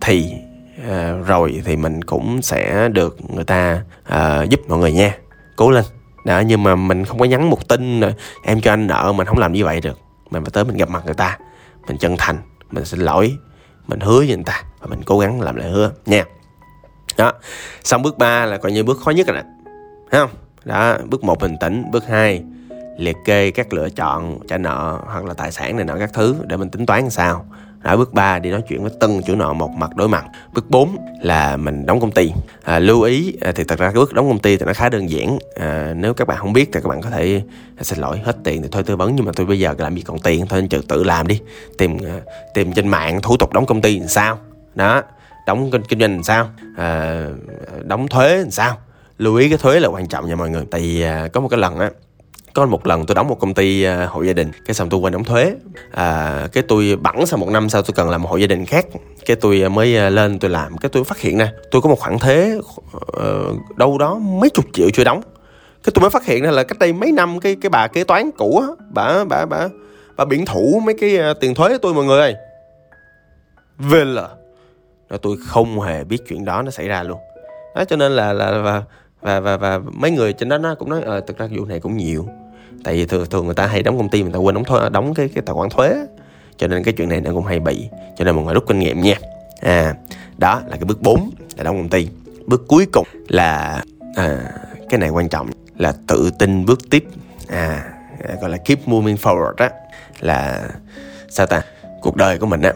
Thì 0.00 0.32
uh, 0.80 1.26
rồi 1.26 1.62
thì 1.64 1.76
mình 1.76 2.02
cũng 2.02 2.42
sẽ 2.42 2.88
được 2.88 3.16
người 3.34 3.44
ta 3.44 3.82
uh, 4.08 4.50
giúp 4.50 4.60
mọi 4.68 4.78
người 4.78 4.92
nha. 4.92 5.16
Cố 5.56 5.70
lên. 5.70 5.84
Đó 6.26 6.40
nhưng 6.40 6.62
mà 6.62 6.76
mình 6.76 7.04
không 7.04 7.18
có 7.18 7.24
nhắn 7.24 7.50
một 7.50 7.68
tin 7.68 8.00
em 8.44 8.60
cho 8.60 8.72
anh 8.72 8.86
nợ 8.86 9.12
mình 9.16 9.26
không 9.26 9.38
làm 9.38 9.52
như 9.52 9.64
vậy 9.64 9.80
được. 9.80 9.98
Mình 10.30 10.44
phải 10.44 10.50
tới 10.50 10.64
mình 10.64 10.76
gặp 10.76 10.90
mặt 10.90 11.02
người 11.04 11.14
ta 11.14 11.38
mình 11.86 11.98
chân 11.98 12.16
thành 12.18 12.36
mình 12.70 12.84
xin 12.84 13.00
lỗi 13.00 13.36
mình 13.86 14.00
hứa 14.00 14.18
với 14.18 14.26
người 14.26 14.44
ta 14.46 14.62
và 14.80 14.86
mình 14.86 15.00
cố 15.06 15.18
gắng 15.18 15.40
làm 15.40 15.56
lại 15.56 15.70
hứa 15.70 15.92
nha. 16.06 16.24
Đó 17.16 17.32
xong 17.84 18.02
bước 18.02 18.18
3 18.18 18.46
là 18.46 18.56
coi 18.56 18.72
như 18.72 18.84
bước 18.84 18.98
khó 19.00 19.10
nhất 19.10 19.26
rồi 19.26 19.36
nè. 19.36 19.42
Thấy 20.10 20.20
không? 20.20 20.30
Đó 20.64 20.96
bước 21.08 21.24
một 21.24 21.38
bình 21.40 21.56
tĩnh 21.60 21.84
bước 21.92 22.06
2 22.06 22.44
liệt 23.00 23.16
kê 23.24 23.50
các 23.50 23.72
lựa 23.72 23.88
chọn 23.88 24.38
trả 24.48 24.58
nợ 24.58 24.98
hoặc 25.06 25.24
là 25.24 25.34
tài 25.34 25.52
sản 25.52 25.76
này 25.76 25.84
nọ 25.84 25.96
các 25.98 26.10
thứ 26.12 26.36
để 26.46 26.56
mình 26.56 26.70
tính 26.70 26.86
toán 26.86 27.00
làm 27.02 27.10
sao. 27.10 27.46
Ở 27.82 27.96
bước 27.96 28.12
3 28.12 28.38
đi 28.38 28.50
nói 28.50 28.62
chuyện 28.68 28.82
với 28.82 28.92
tân 29.00 29.22
chủ 29.26 29.34
nợ 29.34 29.52
một 29.52 29.70
mặt 29.70 29.96
đối 29.96 30.08
mặt. 30.08 30.24
Bước 30.52 30.70
4 30.70 30.96
là 31.22 31.56
mình 31.56 31.86
đóng 31.86 32.00
công 32.00 32.12
ty. 32.12 32.32
À, 32.64 32.78
lưu 32.78 33.02
ý 33.02 33.36
à, 33.40 33.52
thì 33.52 33.64
thật 33.64 33.78
ra 33.78 33.86
cái 33.86 33.94
bước 33.94 34.12
đóng 34.14 34.28
công 34.28 34.38
ty 34.38 34.56
thì 34.56 34.66
nó 34.66 34.72
khá 34.72 34.88
đơn 34.88 35.10
giản. 35.10 35.38
À, 35.60 35.92
nếu 35.96 36.14
các 36.14 36.28
bạn 36.28 36.38
không 36.38 36.52
biết 36.52 36.70
thì 36.72 36.80
các 36.80 36.88
bạn 36.88 37.02
có 37.02 37.10
thể 37.10 37.42
à, 37.76 37.82
xin 37.82 37.98
lỗi 37.98 38.20
hết 38.24 38.36
tiền 38.44 38.62
thì 38.62 38.68
thôi 38.72 38.82
tư 38.82 38.96
vấn. 38.96 39.16
Nhưng 39.16 39.24
mà 39.24 39.32
tôi 39.36 39.46
bây 39.46 39.58
giờ 39.58 39.74
làm 39.78 39.96
gì 39.96 40.02
còn 40.02 40.18
tiền 40.18 40.46
thôi 40.46 40.62
anh 40.70 40.82
tự 40.88 41.04
làm 41.04 41.26
đi. 41.26 41.40
Tìm 41.78 41.98
à, 42.04 42.20
tìm 42.54 42.72
trên 42.72 42.88
mạng 42.88 43.22
thủ 43.22 43.36
tục 43.36 43.52
đóng 43.52 43.66
công 43.66 43.80
ty 43.80 43.98
làm 43.98 44.08
sao. 44.08 44.38
Đó 44.74 45.02
đóng 45.46 45.70
kinh, 45.70 45.82
kinh 45.82 46.00
doanh 46.00 46.12
làm 46.12 46.22
sao. 46.22 46.48
À, 46.76 47.24
đóng 47.82 48.08
thuế 48.08 48.36
làm 48.36 48.50
sao. 48.50 48.76
Lưu 49.18 49.36
ý 49.36 49.48
cái 49.48 49.58
thuế 49.58 49.80
là 49.80 49.88
quan 49.88 50.08
trọng 50.08 50.28
nha 50.28 50.36
mọi 50.36 50.50
người. 50.50 50.64
Tại 50.70 50.80
vì 50.80 51.02
à, 51.02 51.28
có 51.32 51.40
một 51.40 51.48
cái 51.48 51.60
lần 51.60 51.78
á 51.78 51.90
có 52.54 52.66
một 52.66 52.86
lần 52.86 53.06
tôi 53.06 53.14
đóng 53.14 53.28
một 53.28 53.40
công 53.40 53.54
ty 53.54 53.82
à, 53.82 54.06
hộ 54.10 54.22
gia 54.22 54.32
đình 54.32 54.50
cái 54.66 54.74
xong 54.74 54.88
tôi 54.88 55.00
quên 55.00 55.12
đóng 55.12 55.24
thuế. 55.24 55.54
À, 55.92 56.48
cái 56.52 56.62
tôi 56.68 56.96
bẵng 56.96 57.26
sau 57.26 57.38
một 57.38 57.48
năm 57.48 57.68
sau 57.68 57.82
tôi 57.82 57.92
cần 57.94 58.10
làm 58.10 58.22
một 58.22 58.30
hộ 58.30 58.36
gia 58.36 58.46
đình 58.46 58.66
khác. 58.66 58.86
Cái 59.26 59.36
tôi 59.36 59.62
à, 59.62 59.68
mới 59.68 59.96
à, 59.96 60.10
lên 60.10 60.38
tôi 60.38 60.50
làm. 60.50 60.78
Cái 60.78 60.88
tôi 60.88 61.04
phát 61.04 61.18
hiện 61.18 61.38
ra 61.38 61.52
tôi 61.70 61.82
có 61.82 61.88
một 61.88 61.98
khoản 61.98 62.18
thuế 62.18 62.56
uh, 62.56 63.76
đâu 63.76 63.98
đó 63.98 64.14
mấy 64.14 64.50
chục 64.50 64.64
triệu 64.72 64.90
chưa 64.90 65.04
đóng. 65.04 65.20
Cái 65.82 65.92
tôi 65.94 66.00
mới 66.00 66.10
phát 66.10 66.24
hiện 66.24 66.42
ra 66.42 66.50
là 66.50 66.62
cách 66.62 66.78
đây 66.78 66.92
mấy 66.92 67.12
năm 67.12 67.40
cái 67.40 67.56
cái 67.60 67.70
bà 67.70 67.86
kế 67.86 68.04
toán 68.04 68.30
cũ 68.30 68.58
á 68.60 68.66
bà 68.90 69.24
bà 69.24 69.46
bà 69.46 69.68
bà 70.16 70.24
biển 70.24 70.46
thủ 70.46 70.82
mấy 70.84 70.94
cái 71.00 71.18
tiền 71.40 71.54
thuế 71.54 71.68
của 71.68 71.78
tôi 71.82 71.94
mọi 71.94 72.04
người 72.04 72.20
ơi. 72.20 72.34
Về 73.78 74.04
là 74.04 74.28
tôi 75.22 75.36
không 75.46 75.80
hề 75.80 76.04
biết 76.04 76.18
chuyện 76.28 76.44
đó 76.44 76.62
nó 76.62 76.70
xảy 76.70 76.88
ra 76.88 77.02
luôn. 77.02 77.18
Đó 77.74 77.84
cho 77.84 77.96
nên 77.96 78.12
là 78.12 78.32
là 78.32 78.58
và 78.58 78.82
và 79.20 79.40
và 79.40 79.56
và 79.56 79.80
mấy 79.92 80.10
người 80.10 80.32
trên 80.32 80.48
đó 80.48 80.58
nó 80.58 80.74
cũng 80.74 80.90
nói 80.90 81.02
ờ 81.02 81.20
thực 81.20 81.38
ra 81.38 81.48
vụ 81.56 81.64
này 81.64 81.80
cũng 81.80 81.96
nhiều 81.96 82.28
tại 82.84 82.94
vì 82.94 83.06
thường 83.06 83.26
thường 83.30 83.46
người 83.46 83.54
ta 83.54 83.66
hay 83.66 83.82
đóng 83.82 83.98
công 83.98 84.08
ty 84.08 84.22
mình 84.22 84.32
ta 84.32 84.38
quên 84.38 84.54
đóng 84.54 84.64
thuế 84.64 84.90
đóng 84.90 85.14
cái 85.14 85.28
cái 85.34 85.42
tài 85.46 85.54
khoản 85.54 85.70
thuế 85.70 86.06
cho 86.56 86.66
nên 86.66 86.84
cái 86.84 86.94
chuyện 86.94 87.08
này 87.08 87.20
nó 87.20 87.30
cũng 87.32 87.44
hay 87.44 87.60
bị. 87.60 87.88
Cho 88.16 88.24
nên 88.24 88.34
mọi 88.36 88.44
người 88.44 88.54
rút 88.54 88.64
kinh 88.68 88.78
nghiệm 88.78 89.00
nha. 89.00 89.14
À 89.60 89.94
đó 90.38 90.60
là 90.66 90.76
cái 90.76 90.84
bước 90.84 91.02
4 91.02 91.30
là 91.56 91.64
đóng 91.64 91.76
công 91.76 91.88
ty. 91.88 92.08
Bước 92.46 92.68
cuối 92.68 92.86
cùng 92.92 93.06
là 93.28 93.82
à, 94.16 94.38
cái 94.90 95.00
này 95.00 95.08
quan 95.08 95.28
trọng 95.28 95.50
là 95.78 95.92
tự 96.06 96.30
tin 96.38 96.66
bước 96.66 96.90
tiếp. 96.90 97.04
À 97.48 97.84
gọi 98.40 98.50
là 98.50 98.56
keep 98.56 98.88
moving 98.88 99.16
forward 99.16 99.54
á. 99.56 99.70
Là 100.20 100.68
sao 101.28 101.46
ta? 101.46 101.62
Cuộc 102.00 102.16
đời 102.16 102.38
của 102.38 102.46
mình 102.46 102.62
á 102.62 102.72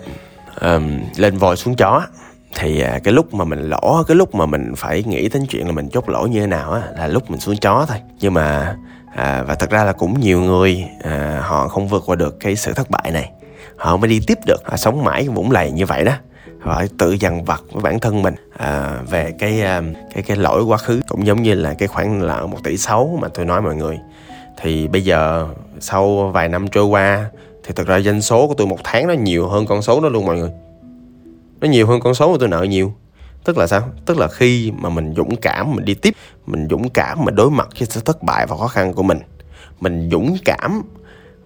um, 0.61 1.01
lên 1.17 1.39
voi 1.39 1.57
xuống 1.57 1.77
chó 1.77 2.07
thì 2.55 2.81
à, 2.81 2.99
cái 3.05 3.15
lúc 3.15 3.35
mà 3.35 3.45
mình 3.45 3.61
lỗ 3.61 4.03
cái 4.09 4.17
lúc 4.17 4.35
mà 4.35 4.47
mình 4.47 4.73
phải 4.77 5.03
nghĩ 5.07 5.29
đến 5.29 5.47
chuyện 5.49 5.67
là 5.67 5.73
mình 5.73 5.89
chốt 5.89 6.09
lỗ 6.09 6.27
như 6.27 6.41
thế 6.41 6.47
nào 6.47 6.73
á 6.73 6.83
là 6.99 7.07
lúc 7.07 7.31
mình 7.31 7.41
xuống 7.41 7.57
chó 7.57 7.87
thôi. 7.89 7.99
Nhưng 8.21 8.35
mà 8.35 8.77
à, 9.15 9.45
và 9.47 9.55
thật 9.55 9.71
ra 9.71 9.85
là 9.85 9.93
cũng 9.93 10.21
nhiều 10.21 10.41
người 10.41 10.85
à, 11.03 11.41
họ 11.43 11.69
không 11.69 11.89
vượt 11.89 12.03
qua 12.07 12.17
được 12.17 12.41
cái 12.41 12.57
sự 12.57 12.73
thất 12.73 12.91
bại 12.91 13.11
này. 13.13 13.31
Họ 13.77 13.97
mới 13.97 14.09
đi 14.09 14.21
tiếp 14.27 14.39
được 14.47 14.63
họ 14.65 14.77
sống 14.77 15.05
mãi 15.05 15.29
vũng 15.29 15.51
lầy 15.51 15.71
như 15.71 15.87
vậy 15.87 16.05
đó. 16.05 16.13
Họ 16.61 16.83
tự 16.99 17.17
dằn 17.21 17.45
vặt 17.45 17.63
với 17.73 17.83
bản 17.83 18.01
thân 18.01 18.23
mình 18.23 18.35
à, 18.57 18.99
về 19.11 19.33
cái 19.39 19.63
à, 19.63 19.83
cái 20.15 20.23
cái 20.23 20.37
lỗi 20.37 20.63
quá 20.63 20.77
khứ. 20.77 21.01
Cũng 21.09 21.27
giống 21.27 21.43
như 21.43 21.55
là 21.55 21.75
cái 21.75 21.89
khoản 21.89 22.27
nợ 22.27 22.47
một 22.47 22.59
tỷ 22.65 22.77
sáu 22.77 23.19
mà 23.23 23.29
tôi 23.29 23.45
nói 23.45 23.63
mọi 23.63 23.77
người. 23.77 23.99
Thì 24.61 24.89
bây 24.89 25.05
giờ 25.05 25.49
sau 25.81 26.31
vài 26.35 26.49
năm 26.49 26.69
trôi 26.69 26.85
qua 26.85 27.31
thì 27.65 27.73
thật 27.77 27.87
ra 27.87 28.01
doanh 28.01 28.23
số 28.23 28.47
của 28.47 28.55
tôi 28.55 28.67
một 28.67 28.79
tháng 28.85 29.07
nó 29.07 29.15
nhiều 29.15 29.49
hơn 29.49 29.67
con 29.67 29.83
số 29.83 30.01
đó 30.01 30.09
luôn 30.09 30.27
mọi 30.27 30.37
người. 30.37 30.51
Nó 31.61 31.69
nhiều 31.69 31.87
hơn 31.87 32.01
con 32.01 32.15
số 32.15 32.33
mà 32.33 32.37
tôi 32.41 32.49
nợ 32.49 32.63
nhiều 32.63 32.93
tức 33.45 33.59
là 33.59 33.67
sao? 33.67 33.89
Tức 34.07 34.19
là 34.19 34.29
khi 34.29 34.73
mà 34.79 34.89
mình 34.89 35.15
dũng 35.17 35.37
cảm 35.37 35.75
mình 35.75 35.85
đi 35.85 35.95
tiếp, 35.95 36.15
mình 36.47 36.69
dũng 36.71 36.89
cảm 36.89 37.25
mình 37.25 37.35
đối 37.35 37.51
mặt 37.51 37.69
với 37.79 37.89
sự 37.91 38.01
thất 38.01 38.23
bại 38.23 38.47
và 38.47 38.57
khó 38.57 38.69
khăn 38.69 38.93
của 38.93 39.03
mình 39.03 39.19
mình 39.81 40.09
dũng 40.13 40.37
cảm, 40.45 40.83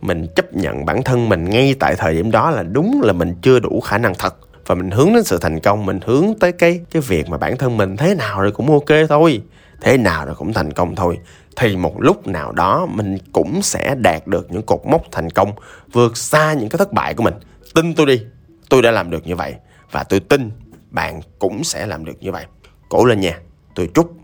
mình 0.00 0.26
chấp 0.36 0.54
nhận 0.54 0.84
bản 0.84 1.02
thân 1.02 1.28
mình 1.28 1.44
ngay 1.44 1.74
tại 1.80 1.94
thời 1.98 2.14
điểm 2.14 2.30
đó 2.30 2.50
là 2.50 2.62
đúng 2.62 3.00
là 3.02 3.12
mình 3.12 3.34
chưa 3.42 3.58
đủ 3.58 3.80
khả 3.80 3.98
năng 3.98 4.14
thật. 4.14 4.36
Và 4.66 4.74
mình 4.74 4.90
hướng 4.90 5.14
đến 5.14 5.24
sự 5.24 5.38
thành 5.38 5.60
công, 5.60 5.86
mình 5.86 6.00
hướng 6.06 6.34
tới 6.40 6.52
cái 6.52 6.80
cái 6.90 7.02
việc 7.02 7.28
mà 7.28 7.38
bản 7.38 7.56
thân 7.56 7.76
mình 7.76 7.96
thế 7.96 8.14
nào 8.14 8.40
rồi 8.40 8.52
cũng 8.52 8.72
ok 8.72 9.08
thôi. 9.08 9.42
Thế 9.80 9.96
nào 9.96 10.26
rồi 10.26 10.34
cũng 10.34 10.52
thành 10.52 10.72
công 10.72 10.94
thôi. 10.94 11.18
Thì 11.56 11.76
một 11.76 12.00
lúc 12.00 12.26
nào 12.26 12.52
đó 12.52 12.86
mình 12.86 13.18
cũng 13.32 13.62
sẽ 13.62 13.94
đạt 13.98 14.26
được 14.26 14.46
những 14.50 14.62
cột 14.62 14.80
mốc 14.86 15.02
thành 15.12 15.30
công, 15.30 15.52
vượt 15.92 16.16
xa 16.16 16.52
những 16.52 16.68
cái 16.68 16.78
thất 16.78 16.92
bại 16.92 17.14
của 17.14 17.22
mình. 17.22 17.34
Tin 17.74 17.94
tôi 17.94 18.06
đi, 18.06 18.22
tôi 18.68 18.82
đã 18.82 18.90
làm 18.90 19.10
được 19.10 19.26
như 19.26 19.36
vậy 19.36 19.54
và 19.90 20.04
tôi 20.04 20.20
tin 20.20 20.50
bạn 20.90 21.20
cũng 21.38 21.64
sẽ 21.64 21.86
làm 21.86 22.04
được 22.04 22.16
như 22.20 22.32
vậy. 22.32 22.46
Cố 22.88 23.04
lên 23.04 23.20
nha, 23.20 23.40
tôi 23.74 23.90
chúc 23.94 24.16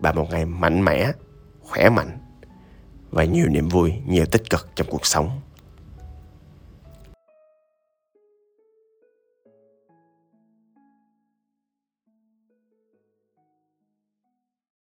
bạn 0.00 0.16
một 0.16 0.26
ngày 0.30 0.44
mạnh 0.44 0.84
mẽ, 0.84 1.12
khỏe 1.60 1.90
mạnh 1.90 2.18
và 3.10 3.24
nhiều 3.24 3.46
niềm 3.48 3.68
vui, 3.68 3.92
nhiều 4.06 4.24
tích 4.26 4.50
cực 4.50 4.68
trong 4.76 4.86
cuộc 4.90 5.06
sống. 5.06 5.40